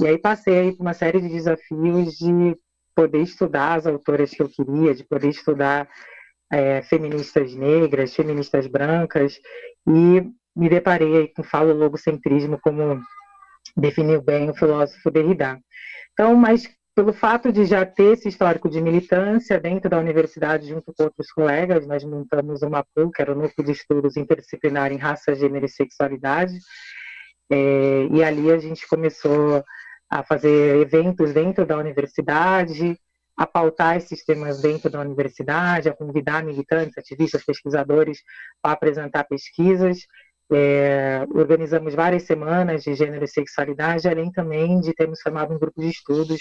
E 0.00 0.06
aí 0.06 0.18
passei 0.18 0.72
por 0.72 0.82
uma 0.82 0.94
série 0.94 1.20
de 1.20 1.28
desafios 1.28 2.14
de 2.14 2.56
poder 2.94 3.22
estudar 3.22 3.74
as 3.74 3.86
autoras 3.86 4.30
que 4.30 4.42
eu 4.42 4.48
queria, 4.48 4.94
de 4.94 5.04
poder 5.04 5.28
estudar 5.28 5.88
é, 6.52 6.82
feministas 6.82 7.54
negras, 7.54 8.14
feministas 8.14 8.66
brancas, 8.66 9.38
e 9.86 10.22
me 10.56 10.68
deparei 10.68 11.28
com 11.28 11.42
o 11.42 11.72
logocentrismo 11.72 12.58
como 12.60 13.00
definiu 13.76 14.20
bem 14.20 14.50
o 14.50 14.54
filósofo 14.54 15.10
Derrida. 15.10 15.60
Então, 16.12 16.34
mas 16.34 16.68
pelo 16.98 17.12
fato 17.12 17.52
de 17.52 17.64
já 17.64 17.86
ter 17.86 18.14
esse 18.14 18.28
histórico 18.28 18.68
de 18.68 18.80
militância 18.80 19.60
dentro 19.60 19.88
da 19.88 20.00
universidade, 20.00 20.66
junto 20.66 20.92
com 20.92 21.04
outros 21.04 21.30
colegas, 21.30 21.86
nós 21.86 22.02
montamos 22.02 22.60
uma 22.62 22.84
PUC, 22.92 23.12
que 23.14 23.22
era 23.22 23.30
o 23.30 23.36
Núcleo 23.36 23.64
de 23.64 23.70
Estudos 23.70 24.16
Interdisciplinar 24.16 24.90
em 24.90 24.96
Raça, 24.96 25.32
Gênero 25.32 25.64
e 25.64 25.68
Sexualidade, 25.68 26.58
é, 27.48 28.08
e 28.10 28.24
ali 28.24 28.50
a 28.50 28.58
gente 28.58 28.84
começou 28.88 29.62
a 30.10 30.24
fazer 30.24 30.80
eventos 30.80 31.32
dentro 31.32 31.64
da 31.64 31.78
universidade, 31.78 32.98
a 33.36 33.46
pautar 33.46 33.96
esses 33.96 34.24
temas 34.24 34.60
dentro 34.60 34.90
da 34.90 35.00
universidade, 35.00 35.88
a 35.88 35.94
convidar 35.94 36.42
militantes, 36.42 36.98
ativistas, 36.98 37.44
pesquisadores 37.44 38.24
para 38.60 38.72
apresentar 38.72 39.22
pesquisas. 39.22 39.98
É, 40.50 41.26
organizamos 41.34 41.94
várias 41.94 42.22
semanas 42.22 42.82
de 42.82 42.94
gênero 42.94 43.24
e 43.24 43.28
sexualidade, 43.28 44.08
além 44.08 44.32
também 44.32 44.80
de 44.80 44.94
termos 44.94 45.20
formado 45.20 45.54
um 45.54 45.58
grupo 45.58 45.80
de 45.80 45.88
estudos 45.88 46.40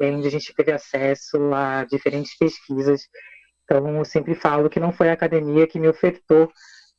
onde 0.00 0.26
a 0.26 0.30
gente 0.30 0.54
teve 0.54 0.72
acesso 0.72 1.36
a 1.52 1.84
diferentes 1.84 2.36
pesquisas. 2.36 3.02
Então, 3.64 3.98
eu 3.98 4.04
sempre 4.04 4.34
falo 4.34 4.68
que 4.68 4.80
não 4.80 4.92
foi 4.92 5.08
a 5.08 5.12
academia 5.12 5.66
que 5.66 5.78
me 5.78 5.88
ofertou 5.88 6.50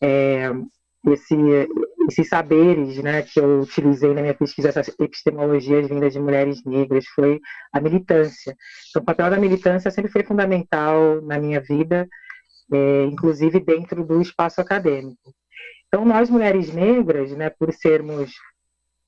é, 0.02 0.52
esse, 1.12 1.36
esses 2.10 2.28
saberes 2.28 2.98
né, 3.02 3.22
que 3.22 3.39
eu 3.39 3.62
utilizei 3.62 4.13
na 4.13 4.22
minha 4.22 4.34
pesquisa, 4.34 4.69
essas 4.69 4.89
epistemologias 5.00 5.88
vindas 5.88 6.13
de 6.13 6.19
mulheres 6.19 6.63
negras, 6.63 7.06
foi 7.08 7.39
a 7.74 7.80
militância. 7.80 8.56
Então, 8.89 9.02
o 9.02 9.06
papel 9.06 9.30
da 9.30 9.38
militância 9.38 9.91
sempre 9.91 10.12
foi 10.12 10.24
fundamental 10.24 11.22
na 11.22 11.39
minha 11.39 11.62
vida, 11.62 12.08
é, 12.74 13.04
inclusive 13.04 13.60
dentro 13.60 14.04
do 14.06 14.22
espaço 14.22 14.60
acadêmico. 14.60 15.34
Então, 15.95 16.03
nós, 16.03 16.29
mulheres 16.29 16.73
negras, 16.73 17.31
né, 17.31 17.49
por 17.49 17.71
sermos 17.71 18.34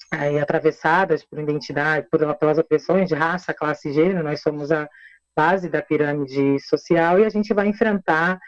aí, 0.09 0.39
atravessadas 0.39 1.21
por 1.21 1.37
identidade, 1.37 2.07
por, 2.09 2.33
pelas 2.35 2.57
opressões 2.57 3.09
de 3.09 3.13
raça, 3.13 3.53
classe 3.53 3.89
e 3.89 3.93
gênero, 3.93 4.23
nós 4.23 4.41
somos 4.41 4.71
a 4.71 4.87
base 5.35 5.67
da 5.67 5.81
pirâmide 5.81 6.57
social 6.61 7.19
e 7.19 7.25
a 7.25 7.29
gente 7.29 7.53
vai 7.53 7.67
enfrentar 7.67 8.39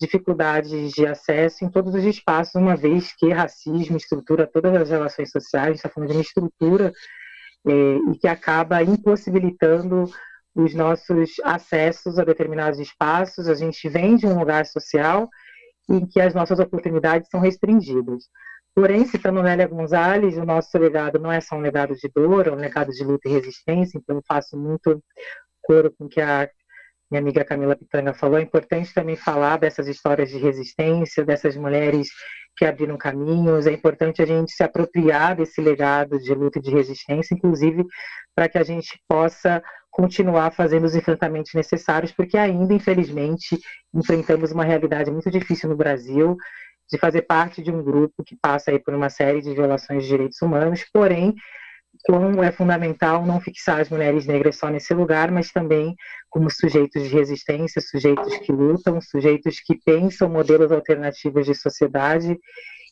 dificuldades 0.00 0.92
de 0.92 1.06
acesso 1.08 1.64
em 1.64 1.68
todos 1.68 1.92
os 1.92 2.04
espaços, 2.04 2.54
uma 2.54 2.76
vez 2.76 3.12
que 3.18 3.32
racismo 3.32 3.96
estrutura 3.96 4.46
todas 4.46 4.76
as 4.76 4.90
relações 4.90 5.32
sociais, 5.32 5.74
está 5.74 5.88
falando 5.88 6.10
de 6.10 6.16
uma 6.18 6.22
estrutura 6.22 6.92
é, 7.66 7.72
e 8.12 8.16
que 8.16 8.28
acaba 8.28 8.80
impossibilitando 8.80 10.08
os 10.54 10.72
nossos 10.72 11.32
acessos 11.42 12.16
a 12.16 12.24
determinados 12.24 12.78
espaços. 12.78 13.48
A 13.48 13.56
gente 13.56 13.88
vem 13.88 14.14
de 14.14 14.24
um 14.24 14.38
lugar 14.38 14.66
social 14.66 15.28
em 15.88 16.06
que 16.06 16.20
as 16.20 16.34
nossas 16.34 16.58
oportunidades 16.58 17.28
são 17.30 17.40
restringidas. 17.40 18.28
Porém, 18.74 19.04
citando 19.06 19.42
Nélia 19.42 19.66
Gonzalez, 19.66 20.36
o 20.36 20.44
nosso 20.44 20.76
legado 20.78 21.18
não 21.18 21.32
é 21.32 21.40
só 21.40 21.56
um 21.56 21.60
legado 21.60 21.94
de 21.94 22.08
dor, 22.14 22.46
é 22.46 22.52
um 22.52 22.56
legado 22.56 22.92
de 22.92 23.02
luta 23.02 23.28
e 23.28 23.32
resistência, 23.32 23.98
então 23.98 24.16
eu 24.16 24.22
faço 24.26 24.56
muito 24.56 25.02
coro 25.62 25.92
com 25.98 26.08
que 26.08 26.20
a 26.20 26.48
minha 27.10 27.20
amiga 27.20 27.44
Camila 27.44 27.74
Pitanga 27.74 28.12
falou, 28.12 28.38
é 28.38 28.42
importante 28.42 28.92
também 28.92 29.16
falar 29.16 29.58
dessas 29.58 29.88
histórias 29.88 30.28
de 30.30 30.38
resistência, 30.38 31.24
dessas 31.24 31.56
mulheres 31.56 32.08
que 32.56 32.64
abriram 32.64 32.98
caminhos, 32.98 33.66
é 33.66 33.72
importante 33.72 34.20
a 34.20 34.26
gente 34.26 34.52
se 34.52 34.62
apropriar 34.62 35.36
desse 35.36 35.60
legado 35.60 36.18
de 36.18 36.34
luta 36.34 36.58
e 36.58 36.62
de 36.62 36.70
resistência, 36.70 37.34
inclusive 37.34 37.84
para 38.34 38.48
que 38.48 38.58
a 38.58 38.64
gente 38.64 39.00
possa 39.08 39.62
continuar 39.90 40.52
fazendo 40.52 40.84
os 40.84 40.94
enfrentamentos 40.94 41.54
necessários, 41.54 42.12
porque 42.12 42.36
ainda, 42.36 42.74
infelizmente, 42.74 43.58
enfrentamos 43.94 44.52
uma 44.52 44.64
realidade 44.64 45.10
muito 45.10 45.30
difícil 45.30 45.68
no 45.68 45.76
Brasil, 45.76 46.36
de 46.90 46.98
fazer 46.98 47.22
parte 47.22 47.62
de 47.62 47.70
um 47.70 47.82
grupo 47.82 48.24
que 48.24 48.36
passa 48.40 48.70
aí 48.70 48.78
por 48.78 48.94
uma 48.94 49.10
série 49.10 49.40
de 49.40 49.54
violações 49.54 50.02
de 50.02 50.08
direitos 50.08 50.40
humanos, 50.40 50.84
porém, 50.92 51.34
como 52.04 52.42
é 52.42 52.52
fundamental 52.52 53.24
não 53.26 53.40
fixar 53.40 53.80
as 53.80 53.88
mulheres 53.88 54.26
negras 54.26 54.56
só 54.56 54.68
nesse 54.68 54.94
lugar, 54.94 55.30
mas 55.30 55.50
também 55.50 55.94
como 56.30 56.50
sujeitos 56.50 57.02
de 57.02 57.08
resistência, 57.08 57.80
sujeitos 57.80 58.36
que 58.38 58.52
lutam, 58.52 59.00
sujeitos 59.00 59.60
que 59.60 59.78
pensam 59.84 60.28
modelos 60.28 60.72
alternativos 60.72 61.46
de 61.46 61.54
sociedade, 61.54 62.38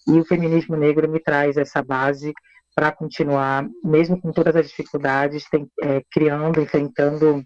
e 0.09 0.21
o 0.21 0.25
feminismo 0.25 0.77
negro 0.77 1.11
me 1.11 1.21
traz 1.21 1.57
essa 1.57 1.83
base 1.83 2.33
para 2.75 2.93
continuar, 2.93 3.67
mesmo 3.83 4.21
com 4.21 4.31
todas 4.33 4.55
as 4.55 4.69
dificuldades, 4.69 5.49
tem, 5.49 5.67
é, 5.83 6.03
criando, 6.11 6.61
enfrentando 6.61 7.45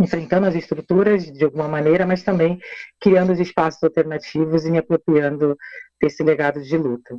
enfrentando 0.00 0.46
as 0.46 0.56
estruturas 0.56 1.24
de 1.24 1.44
alguma 1.44 1.68
maneira, 1.68 2.04
mas 2.04 2.24
também 2.24 2.58
criando 3.00 3.32
os 3.32 3.38
espaços 3.38 3.80
alternativos 3.82 4.64
e 4.64 4.70
me 4.70 4.78
apropriando 4.78 5.56
desse 6.00 6.22
legado 6.24 6.60
de 6.60 6.76
luta. 6.76 7.16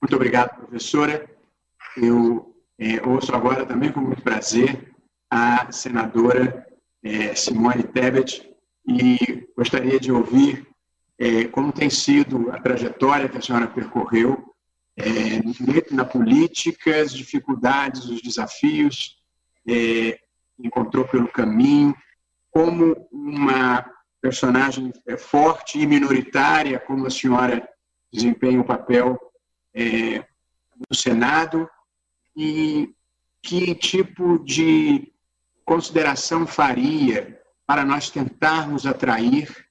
Muito 0.00 0.14
obrigado, 0.14 0.56
professora. 0.56 1.28
Eu 1.96 2.54
é, 2.78 3.04
ouço 3.06 3.34
agora 3.34 3.66
também 3.66 3.90
com 3.90 4.00
muito 4.00 4.22
prazer 4.22 4.94
a 5.30 5.70
senadora 5.72 6.66
é, 7.02 7.34
Simone 7.34 7.82
Tebet 7.82 8.48
e 8.86 9.48
gostaria 9.56 9.98
de 9.98 10.12
ouvir 10.12 10.66
é, 11.18 11.44
como 11.48 11.72
tem 11.72 11.90
sido 11.90 12.50
a 12.52 12.60
trajetória 12.60 13.28
que 13.28 13.36
a 13.36 13.42
senhora 13.42 13.66
percorreu 13.66 14.54
é, 14.96 15.40
na 15.90 16.04
política, 16.04 17.00
as 17.00 17.12
dificuldades, 17.12 18.04
os 18.04 18.22
desafios, 18.22 19.16
é, 19.68 20.18
encontrou 20.58 21.04
pelo 21.06 21.28
caminho, 21.28 21.94
como 22.50 23.08
uma 23.12 23.84
personagem 24.20 24.92
é, 25.06 25.16
forte 25.16 25.78
e 25.78 25.86
minoritária, 25.86 26.78
como 26.78 27.06
a 27.06 27.10
senhora 27.10 27.68
desempenha 28.12 28.60
o 28.60 28.64
papel 28.64 29.18
é, 29.74 30.18
no 30.88 30.94
Senado 30.94 31.68
e 32.36 32.94
que 33.42 33.74
tipo 33.74 34.38
de 34.44 35.12
consideração 35.64 36.46
faria 36.46 37.40
para 37.66 37.84
nós 37.84 38.10
tentarmos 38.10 38.86
atrair 38.86 39.66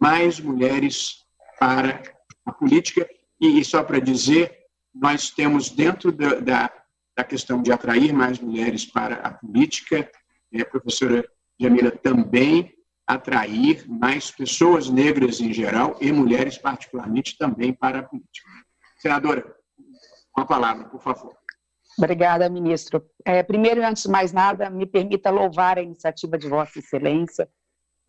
mais 0.00 0.40
mulheres 0.40 1.24
para 1.58 2.02
a 2.44 2.52
política? 2.52 3.08
E 3.40 3.64
só 3.64 3.82
para 3.82 3.98
dizer, 3.98 4.66
nós 4.94 5.30
temos 5.30 5.70
dentro 5.70 6.12
da, 6.12 6.40
da, 6.40 6.70
da 7.16 7.24
questão 7.24 7.62
de 7.62 7.72
atrair 7.72 8.12
mais 8.12 8.38
mulheres 8.38 8.84
para 8.84 9.16
a 9.16 9.30
política, 9.30 10.10
a 10.54 10.64
professora 10.64 11.24
Jamila 11.58 11.90
também 11.90 12.74
atrair 13.06 13.88
mais 13.88 14.30
pessoas 14.30 14.88
negras 14.88 15.40
em 15.40 15.52
geral 15.52 15.96
e 16.00 16.12
mulheres 16.12 16.56
particularmente 16.58 17.36
também 17.36 17.72
para 17.72 18.00
a 18.00 18.02
política. 18.02 18.49
Senadora, 19.00 19.42
com 20.30 20.42
a 20.42 20.46
palavra, 20.46 20.88
por 20.88 21.00
favor. 21.00 21.34
Obrigada, 21.98 22.48
ministro. 22.48 23.04
É, 23.24 23.42
primeiro 23.42 23.80
e 23.80 23.84
antes 23.84 24.04
de 24.04 24.10
mais 24.10 24.32
nada, 24.32 24.70
me 24.70 24.86
permita 24.86 25.30
louvar 25.30 25.78
a 25.78 25.82
iniciativa 25.82 26.38
de 26.38 26.48
Vossa 26.48 26.78
Excelência. 26.78 27.48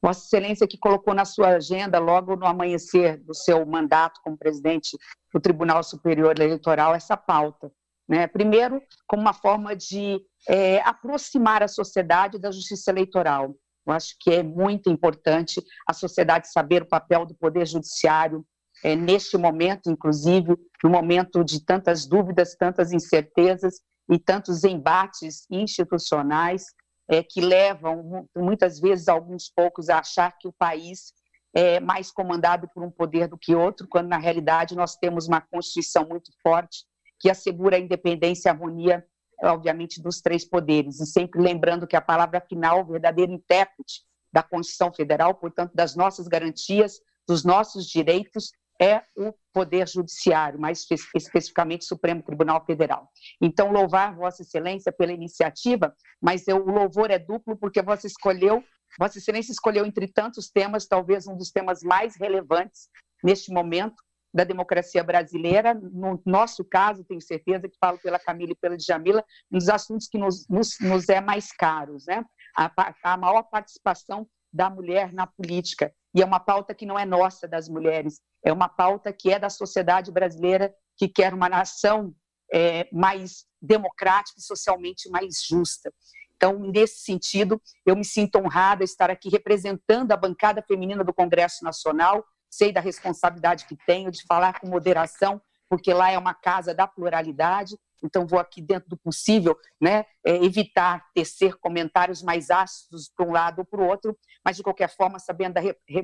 Vossa 0.02 0.26
Excelência 0.26 0.68
que 0.68 0.78
colocou 0.78 1.14
na 1.14 1.26
sua 1.26 1.50
agenda, 1.56 2.00
logo 2.00 2.36
no 2.36 2.46
amanhecer 2.46 3.18
do 3.24 3.34
seu 3.34 3.66
mandato 3.66 4.20
como 4.24 4.38
presidente 4.38 4.98
do 5.34 5.40
Tribunal 5.40 5.84
Superior 5.84 6.38
Eleitoral, 6.38 6.94
essa 6.94 7.16
pauta. 7.16 7.72
Né? 8.08 8.28
Primeiro, 8.28 8.82
como 9.08 9.22
uma 9.22 9.34
forma 9.34 9.76
de 9.76 10.20
é, 10.48 10.82
aproximar 10.82 11.64
a 11.64 11.68
sociedade 11.68 12.38
da 12.38 12.52
justiça 12.52 12.92
eleitoral. 12.92 13.56
Eu 13.86 13.94
acho 13.94 14.16
que 14.20 14.32
é 14.32 14.44
muito 14.44 14.90
importante 14.90 15.62
a 15.88 15.94
sociedade 15.94 16.52
saber 16.52 16.84
o 16.84 16.88
papel 16.88 17.26
do 17.26 17.34
Poder 17.36 17.66
Judiciário, 17.66 18.46
é, 18.84 18.96
neste 18.96 19.38
momento, 19.38 19.90
inclusive, 19.90 20.56
no 20.84 20.90
momento 20.90 21.44
de 21.44 21.64
tantas 21.64 22.08
dúvidas, 22.08 22.56
tantas 22.56 22.92
incertezas 22.92 23.82
e 24.10 24.18
tantos 24.18 24.64
embates 24.64 25.46
institucionais 25.50 26.66
é, 27.10 27.22
que 27.22 27.42
levam, 27.42 28.28
muitas 28.36 28.80
vezes, 28.80 29.08
alguns 29.08 29.52
poucos 29.54 29.90
a 29.90 30.00
achar 30.00 30.38
que 30.38 30.48
o 30.48 30.54
país 30.54 31.14
é 31.54 31.80
mais 31.80 32.12
comandado 32.12 32.70
por 32.74 32.84
um 32.84 32.90
poder 32.90 33.28
do 33.28 33.38
que 33.38 33.54
outro, 33.54 33.88
quando, 33.88 34.08
na 34.08 34.18
realidade, 34.18 34.76
nós 34.76 34.96
temos 34.96 35.28
uma 35.28 35.42
Constituição 35.42 36.08
muito 36.08 36.32
forte 36.42 36.86
que 37.20 37.30
assegura 37.30 37.76
a 37.76 37.80
independência 37.80 38.48
e 38.48 38.50
a 38.50 38.54
harmonia, 38.54 39.06
obviamente, 39.44 40.02
dos 40.02 40.22
três 40.22 40.46
poderes. 40.46 41.00
E 41.00 41.06
sempre 41.06 41.42
lembrando 41.42 41.86
que 41.86 41.96
a 41.96 42.02
palavra 42.02 42.42
final, 42.42 42.82
o 42.82 42.86
verdadeiro 42.86 43.32
intérprete 43.32 44.02
da 44.34 44.42
Constituição 44.42 44.94
Federal, 44.94 45.36
portanto, 45.36 45.74
das 45.76 45.96
nossas 45.96 46.28
garantias, 46.28 47.00
dos 47.28 47.44
nossos 47.44 47.86
direitos, 47.86 48.52
é 48.82 49.04
o 49.16 49.32
Poder 49.54 49.88
Judiciário, 49.88 50.60
mais 50.60 50.88
especificamente 51.14 51.84
o 51.84 51.88
Supremo 51.88 52.24
Tribunal 52.24 52.66
Federal. 52.66 53.08
Então, 53.40 53.72
louvar 53.72 54.16
Vossa 54.16 54.42
Excelência 54.42 54.92
pela 54.92 55.12
iniciativa, 55.12 55.96
mas 56.20 56.48
eu, 56.48 56.58
o 56.58 56.72
louvor 56.72 57.12
é 57.12 57.20
duplo 57.20 57.56
porque 57.56 57.82
Vossa 57.82 58.08
escolheu, 58.08 58.64
Vossa 58.98 59.20
Excelência 59.20 59.52
escolheu 59.52 59.86
entre 59.86 60.08
tantos 60.08 60.50
temas, 60.50 60.88
talvez 60.88 61.28
um 61.28 61.38
dos 61.38 61.52
temas 61.52 61.84
mais 61.84 62.16
relevantes 62.16 62.90
neste 63.24 63.54
momento 63.54 64.02
da 64.34 64.44
democracia 64.44 65.04
brasileira. 65.04 65.76
No 65.76 66.20
nosso 66.26 66.66
caso, 66.66 67.04
tenho 67.04 67.22
certeza 67.22 67.70
que 67.70 67.78
falo 67.80 68.00
pela 68.00 68.18
Camila 68.18 68.54
e 68.54 68.56
pela 68.56 68.78
Djamila, 68.78 69.24
dos 69.50 69.70
assuntos 69.70 70.08
que 70.08 70.18
nos, 70.18 70.48
nos, 70.48 70.80
nos 70.80 71.08
é 71.08 71.22
mais 71.22 71.52
caros, 71.52 72.06
né? 72.08 72.26
A, 72.58 72.72
a 73.04 73.18
maior 73.18 73.44
participação 73.44 74.28
da 74.52 74.70
mulher 74.70 75.14
na 75.14 75.26
política. 75.26 75.94
E 76.14 76.22
é 76.22 76.26
uma 76.26 76.40
pauta 76.40 76.74
que 76.74 76.86
não 76.86 77.00
é 77.00 77.06
nossa, 77.06 77.48
das 77.48 77.70
mulheres, 77.70 78.22
é 78.44 78.52
uma 78.52 78.68
pauta 78.68 79.14
que 79.14 79.32
é 79.32 79.40
da 79.40 79.50
sociedade 79.50 80.12
brasileira 80.12 80.74
que 80.98 81.08
quer 81.08 81.34
uma 81.34 81.48
nação 81.48 82.14
é, 82.54 82.88
mais 82.92 83.46
democrática 83.62 84.40
e 84.40 84.44
socialmente 84.44 85.10
mais 85.10 85.44
justa. 85.48 85.92
Então, 86.36 86.58
nesse 86.60 87.02
sentido, 87.02 87.62
eu 87.86 87.96
me 87.96 88.04
sinto 88.04 88.38
honrada 88.38 88.84
estar 88.84 89.10
aqui 89.10 89.30
representando 89.30 90.12
a 90.12 90.18
bancada 90.18 90.62
feminina 90.62 91.04
do 91.04 91.14
Congresso 91.14 91.64
Nacional. 91.64 92.26
Sei 92.50 92.74
da 92.74 92.82
responsabilidade 92.82 93.66
que 93.66 93.78
tenho 93.86 94.12
de 94.12 94.24
falar 94.26 94.60
com 94.60 94.68
moderação, 94.68 95.40
porque 95.70 95.94
lá 95.94 96.12
é 96.12 96.18
uma 96.18 96.34
casa 96.34 96.74
da 96.74 96.88
pluralidade. 96.88 97.78
Então, 98.04 98.26
vou 98.26 98.40
aqui, 98.40 98.62
dentro 98.62 98.90
do 98.90 98.98
possível, 98.98 99.58
né, 99.80 100.06
é, 100.26 100.36
evitar 100.44 101.06
tecer 101.14 101.56
comentários 101.58 102.22
mais 102.22 102.50
ácidos 102.50 103.12
para 103.16 103.26
um 103.26 103.32
lado 103.32 103.60
ou 103.60 103.66
para 103.66 103.82
o 103.82 103.88
outro, 103.88 104.18
mas, 104.44 104.58
de 104.58 104.64
qualquer 104.64 104.90
forma, 104.90 105.20
sabendo 105.20 105.54
da, 105.54 105.62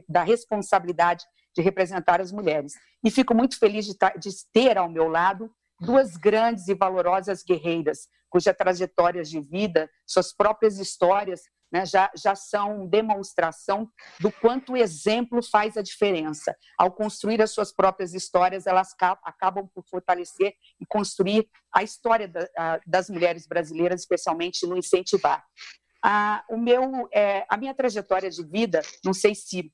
da 0.08 0.24
responsabilidade 0.24 1.26
de 1.56 1.62
representar 1.62 2.22
as 2.22 2.32
mulheres. 2.32 2.74
E 3.04 3.10
fico 3.10 3.34
muito 3.34 3.58
feliz 3.58 3.86
de, 3.86 3.94
de 3.94 4.30
ter 4.54 4.78
ao 4.78 4.90
meu 4.90 5.08
lado 5.08 5.52
duas 5.80 6.18
grandes 6.18 6.68
e 6.68 6.74
valorosas 6.74 7.44
guerreiras, 7.44 8.08
cuja 8.30 8.54
trajetórias 8.54 9.30
de 9.30 9.40
vida, 9.40 9.90
suas 10.06 10.34
próprias 10.34 10.80
histórias, 10.80 11.42
né, 11.72 11.86
já, 11.86 12.10
já 12.16 12.36
são 12.36 12.88
demonstração 12.88 13.90
do 14.20 14.32
quanto 14.32 14.74
o 14.74 14.78
exemplo 14.78 15.42
faz 15.44 15.78
a 15.78 15.82
diferença. 15.82 16.56
Ao 16.78 16.92
construir 16.92 17.42
as 17.42 17.52
suas 17.52 17.72
próprias 17.72 18.14
histórias, 18.14 18.68
elas 18.68 18.96
acabam 19.24 19.68
por 19.74 19.84
fortalecer 19.90 20.54
e 20.80 20.86
construir 20.86 21.48
a 21.74 21.84
história 21.84 22.28
da, 22.28 22.48
a, 22.58 22.80
das 22.86 23.10
mulheres 23.10 23.48
brasileiras, 23.48 24.02
especialmente 24.02 24.66
no 24.66 24.78
incentivar. 24.78 25.46
A, 26.04 26.44
o 26.50 26.58
meu, 26.58 27.08
é, 27.14 27.46
a 27.50 27.58
minha 27.58 27.74
trajetória 27.74 28.30
de 28.30 28.46
vida, 28.46 28.82
não 29.04 29.14
sei 29.14 29.36
se 29.36 29.72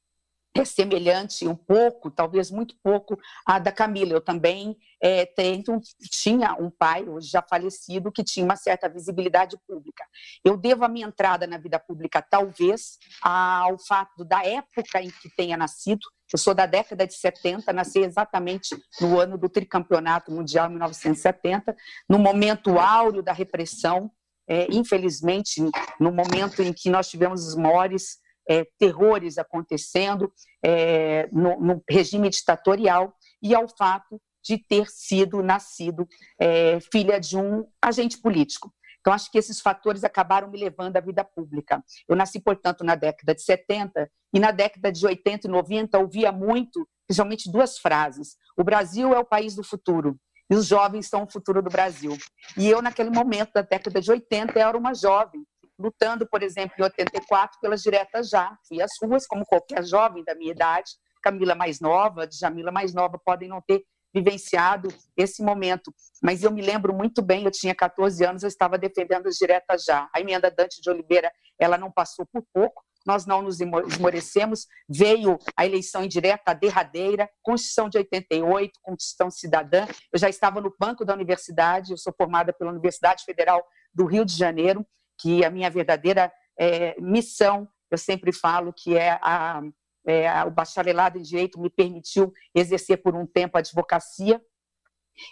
é 0.55 0.63
semelhante 0.63 1.47
um 1.47 1.55
pouco, 1.55 2.11
talvez 2.11 2.51
muito 2.51 2.75
pouco, 2.83 3.17
à 3.45 3.57
da 3.57 3.71
Camila. 3.71 4.13
Eu 4.13 4.21
também 4.21 4.77
é, 5.01 5.25
tento, 5.25 5.79
tinha 6.11 6.53
um 6.53 6.69
pai, 6.69 7.03
hoje 7.03 7.27
já 7.27 7.41
falecido, 7.41 8.11
que 8.11 8.23
tinha 8.23 8.45
uma 8.45 8.55
certa 8.55 8.87
visibilidade 8.87 9.57
pública. 9.67 10.03
Eu 10.45 10.55
devo 10.55 10.85
a 10.85 10.87
minha 10.87 11.07
entrada 11.07 11.47
na 11.47 11.57
vida 11.57 11.79
pública, 11.79 12.21
talvez, 12.21 12.99
ao 13.21 13.79
fato 13.79 14.23
da 14.23 14.45
época 14.45 15.01
em 15.01 15.09
que 15.09 15.29
tenha 15.35 15.57
nascido. 15.57 16.07
Eu 16.31 16.37
sou 16.37 16.53
da 16.53 16.67
década 16.67 17.07
de 17.07 17.15
70, 17.15 17.73
nasci 17.73 17.99
exatamente 17.99 18.75
no 19.01 19.19
ano 19.19 19.37
do 19.37 19.49
tricampeonato 19.49 20.31
mundial, 20.31 20.69
1970, 20.69 21.75
no 22.07 22.19
momento 22.19 22.77
áureo 22.77 23.23
da 23.23 23.33
repressão, 23.33 24.11
é, 24.47 24.67
infelizmente, 24.69 25.61
no 25.99 26.11
momento 26.11 26.61
em 26.61 26.73
que 26.73 26.89
nós 26.89 27.09
tivemos 27.09 27.47
os 27.47 27.55
maiores 27.55 28.22
é, 28.47 28.65
terrores 28.77 29.37
acontecendo 29.37 30.31
é, 30.63 31.27
no, 31.31 31.59
no, 31.59 31.83
regime 31.89 32.29
ditatorial 32.29 33.13
e 33.41 33.55
ao 33.55 33.67
fato 33.67 34.21
de 34.43 34.57
ter 34.57 34.87
sido 34.89 35.41
nascido 35.41 36.07
é, 36.39 36.79
filha 36.79 37.19
de 37.19 37.37
um 37.37 37.65
agente 37.81 38.17
político. 38.17 38.73
Então, 38.99 39.13
acho 39.13 39.29
que 39.29 39.37
esses 39.37 39.59
fatores 39.59 40.03
acabaram 40.03 40.49
me 40.49 40.57
levando 40.57 40.95
à 40.95 41.01
vida 41.01 41.25
pública. 41.25 41.83
Eu 42.07 42.15
nasci, 42.15 42.39
portanto, 42.39 42.85
na 42.85 42.95
década 42.95 43.35
de 43.35 43.41
70 43.41 44.09
e 44.33 44.39
na 44.39 44.51
década 44.51 44.91
de 44.91 45.05
80 45.05 45.47
e 45.47 45.51
90 45.51 45.99
ouvia 45.99 46.31
muito, 46.31 46.87
principalmente 47.05 47.51
duas 47.51 47.77
frases: 47.77 48.37
o 48.57 48.63
Brasil 48.63 49.13
é 49.13 49.19
o 49.19 49.25
país 49.25 49.55
do 49.55 49.63
futuro 49.63 50.17
e 50.49 50.55
os 50.55 50.67
jovens 50.67 51.07
são 51.07 51.23
o 51.23 51.29
futuro 51.29 51.61
do 51.61 51.69
Brasil. 51.69 52.17
E 52.57 52.69
eu, 52.69 52.81
naquele 52.81 53.09
momento 53.09 53.51
da 53.53 53.61
década 53.61 53.99
de 53.99 54.09
80, 54.09 54.57
era 54.57 54.77
uma 54.77 54.93
jovem 54.93 55.43
lutando, 55.83 56.25
por 56.25 56.41
exemplo, 56.41 56.75
em 56.79 56.83
84 56.83 57.59
pelas 57.59 57.81
diretas 57.81 58.29
já. 58.29 58.57
Fui 58.65 58.81
às 58.81 58.91
ruas, 59.01 59.27
como 59.27 59.45
qualquer 59.45 59.83
jovem 59.85 60.23
da 60.23 60.33
minha 60.33 60.51
idade, 60.51 60.91
Camila 61.21 61.55
mais 61.55 61.79
nova, 61.81 62.27
Jamila 62.31 62.71
mais 62.71 62.93
nova, 62.93 63.19
podem 63.23 63.49
não 63.49 63.61
ter 63.61 63.83
vivenciado 64.13 64.89
esse 65.17 65.43
momento. 65.43 65.93
Mas 66.21 66.43
eu 66.43 66.51
me 66.51 66.61
lembro 66.61 66.93
muito 66.93 67.21
bem, 67.21 67.43
eu 67.43 67.51
tinha 67.51 67.75
14 67.75 68.23
anos, 68.23 68.43
eu 68.43 68.47
estava 68.47 68.77
defendendo 68.77 69.27
as 69.27 69.35
diretas 69.35 69.83
já. 69.83 70.09
A 70.13 70.21
emenda 70.21 70.49
Dante 70.51 70.81
de 70.81 70.89
Oliveira, 70.89 71.31
ela 71.59 71.77
não 71.77 71.91
passou 71.91 72.25
por 72.25 72.43
pouco, 72.53 72.83
nós 73.05 73.25
não 73.25 73.41
nos 73.41 73.59
esmorecemos, 73.59 74.67
veio 74.87 75.37
a 75.57 75.65
eleição 75.65 76.03
indireta, 76.03 76.51
a 76.51 76.53
derradeira, 76.53 77.29
Constituição 77.41 77.89
de 77.89 77.97
88, 77.97 78.79
Constituição 78.81 79.29
Cidadã, 79.29 79.85
eu 80.11 80.19
já 80.19 80.29
estava 80.29 80.61
no 80.61 80.73
banco 80.79 81.03
da 81.03 81.13
universidade, 81.13 81.91
eu 81.91 81.97
sou 81.97 82.13
formada 82.15 82.53
pela 82.53 82.71
Universidade 82.71 83.25
Federal 83.25 83.61
do 83.93 84.05
Rio 84.05 84.23
de 84.23 84.35
Janeiro, 84.37 84.85
que 85.23 85.45
a 85.45 85.49
minha 85.49 85.69
verdadeira 85.69 86.29
é, 86.59 86.99
missão, 86.99 87.65
eu 87.89 87.97
sempre 87.97 88.33
falo 88.33 88.73
que 88.73 88.97
é 88.97 89.17
a, 89.21 89.61
é, 90.05 90.43
o 90.43 90.51
bacharelado 90.51 91.17
em 91.17 91.21
Direito 91.21 91.61
me 91.61 91.69
permitiu 91.69 92.33
exercer 92.53 93.01
por 93.01 93.15
um 93.15 93.25
tempo 93.25 93.55
a 93.55 93.61
advocacia, 93.61 94.41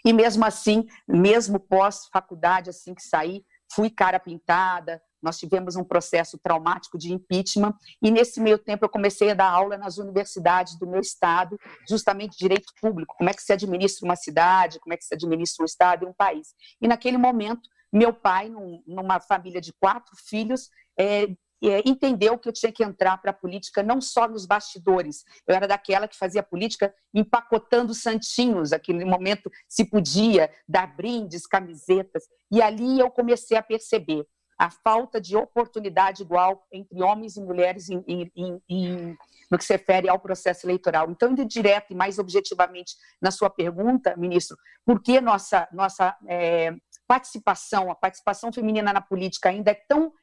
e 0.06 0.14
mesmo 0.14 0.46
assim, 0.46 0.88
mesmo 1.06 1.60
pós-faculdade, 1.60 2.70
assim 2.70 2.94
que 2.94 3.02
saí, 3.02 3.44
fui 3.74 3.90
cara 3.90 4.18
pintada, 4.20 5.02
nós 5.22 5.38
tivemos 5.38 5.76
um 5.76 5.84
processo 5.84 6.38
traumático 6.38 6.98
de 6.98 7.12
impeachment, 7.12 7.74
e 8.02 8.10
nesse 8.10 8.40
meio 8.40 8.58
tempo 8.58 8.86
eu 8.86 8.90
comecei 8.90 9.32
a 9.32 9.34
dar 9.34 9.50
aula 9.50 9.78
nas 9.78 9.98
universidades 9.98 10.80
do 10.80 10.88
meu 10.88 11.02
estado, 11.02 11.60
justamente 11.90 12.38
direito 12.38 12.72
público, 12.80 13.16
como 13.18 13.30
é 13.30 13.34
que 13.34 13.42
se 13.42 13.52
administra 13.52 14.08
uma 14.08 14.16
cidade, 14.16 14.80
como 14.80 14.94
é 14.94 14.98
que 14.98 15.04
se 15.04 15.14
administra 15.14 15.64
um 15.64 15.66
estado 15.66 16.06
e 16.06 16.08
um 16.08 16.14
país. 16.14 16.54
E 16.80 16.88
naquele 16.88 17.18
momento 17.18 17.70
meu 17.92 18.14
pai, 18.14 18.50
num, 18.50 18.82
numa 18.88 19.20
família 19.20 19.60
de 19.60 19.74
quatro 19.74 20.16
filhos, 20.16 20.70
é, 20.98 21.28
é, 21.64 21.82
entendeu 21.86 22.38
que 22.40 22.50
eu 22.50 22.54
tinha 22.54 22.72
que 22.72 22.84
entrar 22.84 23.18
para 23.18 23.32
a 23.32 23.34
política 23.34 23.84
não 23.84 24.02
só 24.02 24.28
nos 24.28 24.46
bastidores. 24.46 25.24
Eu 25.48 25.56
era 25.56 25.68
daquela 25.68 26.08
que 26.08 26.18
fazia 26.18 26.42
política 26.42 26.94
empacotando 27.14 27.94
santinhos. 27.94 28.74
Aquele 28.74 29.06
momento 29.06 29.52
se 29.68 29.86
podia 29.86 30.52
dar 30.68 30.88
brindes, 30.88 31.46
camisetas. 31.46 32.24
E 32.52 32.62
ali 32.62 33.00
eu 33.00 33.12
comecei 33.12 33.58
a 33.58 33.62
perceber 33.64 34.26
a 34.58 34.70
falta 34.70 35.20
de 35.20 35.36
oportunidade 35.36 36.22
igual 36.22 36.64
entre 36.72 37.02
homens 37.02 37.36
e 37.36 37.42
mulheres 37.42 37.90
em, 37.90 38.04
em, 38.08 38.62
em, 38.70 39.18
no 39.50 39.58
que 39.58 39.66
se 39.66 39.74
refere 39.74 40.08
ao 40.08 40.20
processo 40.20 40.68
eleitoral. 40.68 41.10
Então, 41.10 41.32
indo 41.32 41.44
direto 41.46 41.92
e 41.92 41.96
mais 41.96 42.20
objetivamente 42.20 42.96
na 43.20 43.32
sua 43.32 43.50
pergunta, 43.50 44.16
ministro, 44.16 44.56
por 44.86 45.02
que 45.02 45.20
nossa, 45.20 45.68
nossa 45.72 46.16
é, 46.28 46.76
participação, 47.12 47.92
a 47.92 47.96
participação 47.96 48.54
feminina 48.54 48.94
na 48.94 49.02
política 49.02 49.50
ainda 49.50 49.72
é 49.72 49.74
tão 49.74 50.14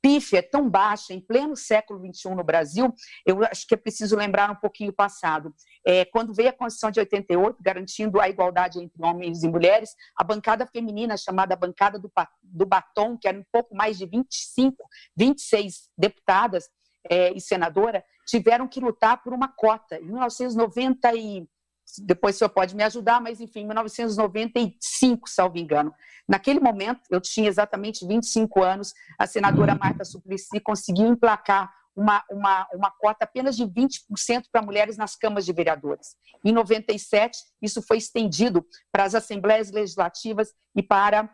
pífia, 0.00 0.38
é 0.38 0.42
tão 0.42 0.70
baixa, 0.70 1.12
em 1.12 1.20
pleno 1.20 1.56
século 1.56 1.98
XXI 1.98 2.36
no 2.36 2.44
Brasil, 2.44 2.94
eu 3.26 3.42
acho 3.42 3.66
que 3.66 3.74
é 3.74 3.76
preciso 3.76 4.14
lembrar 4.14 4.48
um 4.48 4.54
pouquinho 4.54 4.90
o 4.90 4.94
passado. 4.94 5.52
É, 5.84 6.04
quando 6.04 6.32
veio 6.32 6.50
a 6.50 6.52
Constituição 6.52 6.92
de 6.92 7.00
88, 7.00 7.60
garantindo 7.60 8.20
a 8.20 8.28
igualdade 8.28 8.78
entre 8.78 9.04
homens 9.04 9.42
e 9.42 9.48
mulheres, 9.48 9.90
a 10.16 10.22
bancada 10.22 10.64
feminina, 10.68 11.16
chamada 11.16 11.56
Bancada 11.56 11.98
do, 11.98 12.08
do 12.40 12.64
Batom, 12.64 13.18
que 13.18 13.26
era 13.26 13.36
um 13.36 13.44
pouco 13.50 13.74
mais 13.74 13.98
de 13.98 14.06
25, 14.06 14.76
26 15.16 15.90
deputadas 15.98 16.68
é, 17.10 17.32
e 17.32 17.40
senadora, 17.40 18.04
tiveram 18.24 18.68
que 18.68 18.78
lutar 18.78 19.20
por 19.20 19.32
uma 19.32 19.48
cota. 19.48 19.98
Em 19.98 20.04
1990 20.04 21.12
e 21.16 21.48
depois 21.98 22.34
o 22.34 22.38
senhor 22.38 22.50
pode 22.50 22.74
me 22.74 22.82
ajudar, 22.82 23.20
mas 23.20 23.40
enfim, 23.40 23.60
em 23.60 23.66
1995, 23.66 25.28
salvo 25.28 25.58
engano. 25.58 25.94
Naquele 26.28 26.60
momento, 26.60 27.00
eu 27.10 27.20
tinha 27.20 27.48
exatamente 27.48 28.06
25 28.06 28.62
anos, 28.62 28.92
a 29.18 29.26
senadora 29.26 29.74
Marta 29.74 30.04
Suplicy 30.04 30.60
conseguiu 30.60 31.06
emplacar 31.06 31.72
uma, 31.94 32.22
uma, 32.30 32.68
uma 32.74 32.90
cota 32.90 33.24
apenas 33.24 33.56
de 33.56 33.64
20% 33.64 34.44
para 34.52 34.60
mulheres 34.60 34.98
nas 34.98 35.16
câmaras 35.16 35.46
de 35.46 35.52
vereadores. 35.52 36.14
Em 36.44 36.52
97, 36.52 37.38
isso 37.62 37.80
foi 37.80 37.96
estendido 37.96 38.66
para 38.92 39.04
as 39.04 39.14
assembleias 39.14 39.70
legislativas 39.70 40.52
e 40.76 40.82
para 40.82 41.30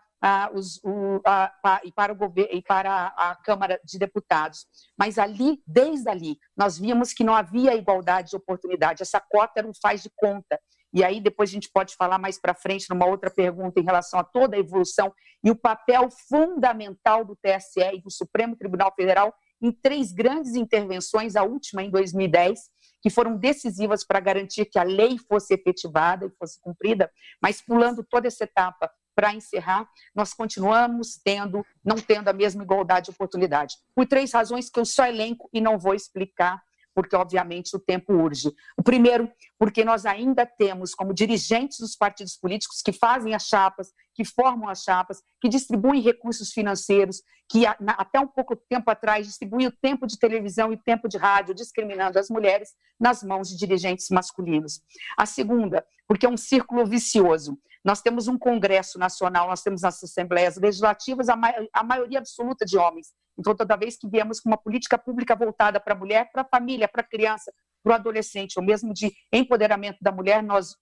os, 0.55 0.81
o, 0.85 1.21
a, 1.27 1.81
e 1.85 1.93
para 1.93 2.13
o 2.13 2.33
e 2.37 2.63
para 2.63 3.09
a 3.17 3.37
Câmara 3.37 3.81
de 3.85 3.99
Deputados. 3.99 4.67
Mas 4.97 5.19
ali, 5.19 5.61
desde 5.67 6.09
ali, 6.09 6.39
nós 6.57 6.79
víamos 6.79 7.13
que 7.13 7.25
não 7.25 7.35
havia 7.35 7.75
igualdade 7.75 8.31
de 8.31 8.37
oportunidade. 8.37 9.03
Essa 9.03 9.21
cota 9.21 9.67
um 9.67 9.73
faz 9.81 10.03
de 10.03 10.11
conta. 10.15 10.59
E 10.95 11.03
aí 11.03 11.21
depois 11.21 11.51
a 11.51 11.53
gente 11.53 11.71
pode 11.73 11.97
falar 11.97 12.19
mais 12.19 12.39
para 12.39 12.55
frente 12.55 12.87
numa 12.91 13.07
outra 13.07 13.31
pergunta 13.31 13.81
em 13.81 13.85
relação 13.85 14.21
a 14.21 14.25
toda 14.25 14.57
a 14.57 14.59
evolução 14.59 15.13
e 15.43 15.51
o 15.51 15.57
papel 15.57 16.09
fundamental 16.29 17.25
do 17.25 17.35
TSE 17.37 17.81
e 17.95 18.03
do 18.03 18.11
Supremo 18.11 18.55
Tribunal 18.55 18.93
Federal 18.95 19.35
em 19.61 19.73
três 19.73 20.13
grandes 20.13 20.55
intervenções, 20.55 21.35
a 21.35 21.45
última 21.45 21.83
em 21.83 21.91
2010, 21.91 22.61
que 23.01 23.11
foram 23.11 23.37
decisivas 23.37 24.05
para 24.05 24.21
garantir 24.21 24.67
que 24.67 24.79
a 24.79 24.83
lei 24.83 25.17
fosse 25.19 25.55
efetivada 25.55 26.27
e 26.27 26.31
fosse 26.39 26.61
cumprida, 26.61 27.11
mas 27.41 27.61
pulando 27.61 28.05
toda 28.05 28.29
essa 28.29 28.45
etapa, 28.45 28.91
para 29.15 29.35
encerrar, 29.35 29.89
nós 30.15 30.33
continuamos 30.35 31.21
tendo, 31.23 31.65
não 31.85 31.97
tendo 31.97 32.29
a 32.29 32.33
mesma 32.33 32.63
igualdade 32.63 33.07
de 33.07 33.11
oportunidade. 33.11 33.77
Por 33.95 34.07
três 34.07 34.33
razões 34.33 34.71
que 34.71 34.81
eu 34.81 34.85
só 34.85 35.07
elenco 35.07 35.49
e 35.53 35.61
não 35.61 35.79
vou 35.79 35.95
explicar, 35.95 36.63
porque 36.95 37.17
obviamente 37.17 37.75
o 37.75 37.81
tempo 37.81 38.13
urge. 38.13 38.53
O 38.77 38.83
primeiro, 38.83 39.31
porque 39.59 39.85
nós 39.85 40.05
ainda 40.05 40.45
temos 40.45 40.95
como 40.95 41.15
dirigentes 41.15 41.79
dos 41.79 41.97
partidos 41.97 42.37
políticos 42.37 42.83
que 42.83 42.93
fazem 42.93 43.35
as 43.35 43.47
chapas, 43.47 43.89
que 44.15 44.25
formam 44.25 44.69
as 44.69 44.83
chapas, 44.83 45.23
que 45.41 45.49
distribuem 45.49 46.03
recursos 46.03 46.51
financeiros, 46.53 47.23
que 47.49 47.65
até 47.67 48.21
um 48.21 48.27
pouco 48.27 48.57
tempo 48.57 48.91
atrás 48.91 49.27
distribuíam 49.27 49.71
o 49.71 49.77
tempo 49.81 50.07
de 50.07 50.19
televisão 50.19 50.73
e 50.73 50.77
tempo 50.77 51.09
de 51.09 51.17
rádio, 51.17 51.55
discriminando 51.55 52.19
as 52.19 52.29
mulheres, 52.29 52.71
nas 52.99 53.23
mãos 53.23 53.49
de 53.49 53.57
dirigentes 53.57 54.09
masculinos. 54.11 54.81
A 55.17 55.27
segunda, 55.27 55.85
porque 56.07 56.27
é 56.27 56.29
um 56.29 56.37
círculo 56.37 56.87
vicioso. 56.87 57.59
Nós 57.85 58.01
temos 58.01 58.29
um 58.29 58.39
Congresso 58.39 58.99
Nacional, 58.99 59.49
nós 59.49 59.63
temos 59.63 59.83
as 59.83 60.03
Assembleias 60.03 60.57
Legislativas, 60.57 61.29
a, 61.29 61.37
ma 61.37 61.53
a 61.73 61.83
maioria 61.83 62.19
absoluta 62.19 62.65
de 62.65 62.79
homens. 62.79 63.09
Então, 63.39 63.55
toda 63.55 63.77
vez 63.77 63.97
que 63.97 64.09
viemos 64.09 64.41
com 64.41 64.51
uma 64.51 64.59
política 64.59 64.99
pública 64.99 65.35
voltada 65.35 65.81
para 65.81 65.95
a 65.95 65.99
mulher, 65.99 66.31
para 66.33 66.43
a 66.43 66.49
família, 66.49 66.87
para 66.87 67.01
a 67.01 67.09
criança, 67.09 67.53
para 67.83 67.93
o 67.93 67.95
adolescente, 67.95 68.59
ou 68.59 68.65
mesmo 68.65 68.93
de 68.93 69.13
empoderamento 69.33 69.99
da 70.01 70.13
mulher, 70.13 70.43
nós 70.43 70.77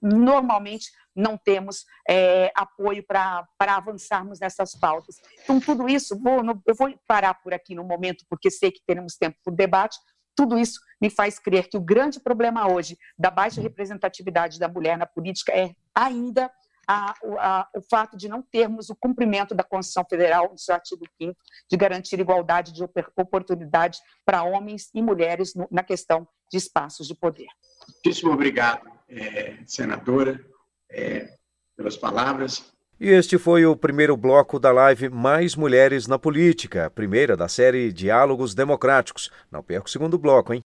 normalmente 0.00 0.90
não 1.14 1.36
temos 1.36 1.84
é, 2.08 2.50
apoio 2.54 3.04
para 3.06 3.46
avançarmos 3.58 4.38
nessas 4.38 4.74
pautas. 4.78 5.16
Então, 5.42 5.58
tudo 5.58 5.88
isso, 5.88 6.18
vou, 6.18 6.42
eu 6.66 6.74
vou 6.74 6.94
parar 7.06 7.34
por 7.34 7.52
aqui 7.52 7.74
no 7.74 7.84
momento, 7.84 8.24
porque 8.28 8.50
sei 8.50 8.70
que 8.70 8.82
teremos 8.86 9.16
tempo 9.16 9.36
para 9.42 9.52
o 9.52 9.56
debate, 9.56 9.98
tudo 10.36 10.58
isso 10.58 10.78
me 11.00 11.10
faz 11.10 11.38
crer 11.38 11.68
que 11.68 11.76
o 11.76 11.80
grande 11.80 12.20
problema 12.20 12.70
hoje 12.70 12.96
da 13.18 13.30
baixa 13.30 13.60
representatividade 13.60 14.58
da 14.58 14.68
mulher 14.68 14.96
na 14.98 15.06
política 15.06 15.52
é 15.52 15.74
ainda 15.94 16.50
a, 16.86 17.14
a, 17.40 17.68
o 17.74 17.82
fato 17.82 18.16
de 18.16 18.28
não 18.28 18.40
termos 18.40 18.90
o 18.90 18.94
cumprimento 18.94 19.54
da 19.54 19.64
Constituição 19.64 20.04
Federal, 20.08 20.50
no 20.50 20.58
seu 20.58 20.74
artigo 20.74 21.04
5 21.20 21.36
de 21.68 21.76
garantir 21.76 22.20
igualdade 22.20 22.72
de 22.72 22.84
oportunidade 23.16 23.98
para 24.24 24.44
homens 24.44 24.88
e 24.94 25.02
mulheres 25.02 25.54
no, 25.54 25.66
na 25.70 25.82
questão 25.82 26.28
de 26.50 26.58
espaços 26.58 27.08
de 27.08 27.14
poder. 27.14 27.48
Muitíssimo 27.88 28.32
obrigado, 28.32 28.88
é, 29.08 29.58
senadora, 29.66 30.40
é, 30.88 31.28
pelas 31.76 31.96
palavras. 31.96 32.72
E 32.98 33.10
este 33.10 33.36
foi 33.36 33.66
o 33.66 33.76
primeiro 33.76 34.16
bloco 34.16 34.58
da 34.58 34.72
live 34.72 35.10
Mais 35.10 35.54
Mulheres 35.54 36.06
na 36.06 36.18
Política, 36.18 36.90
primeira 36.94 37.36
da 37.36 37.46
série 37.46 37.92
Diálogos 37.92 38.54
Democráticos. 38.54 39.30
Não 39.52 39.62
perca 39.62 39.86
o 39.86 39.90
segundo 39.90 40.16
bloco, 40.16 40.54
hein? 40.54 40.62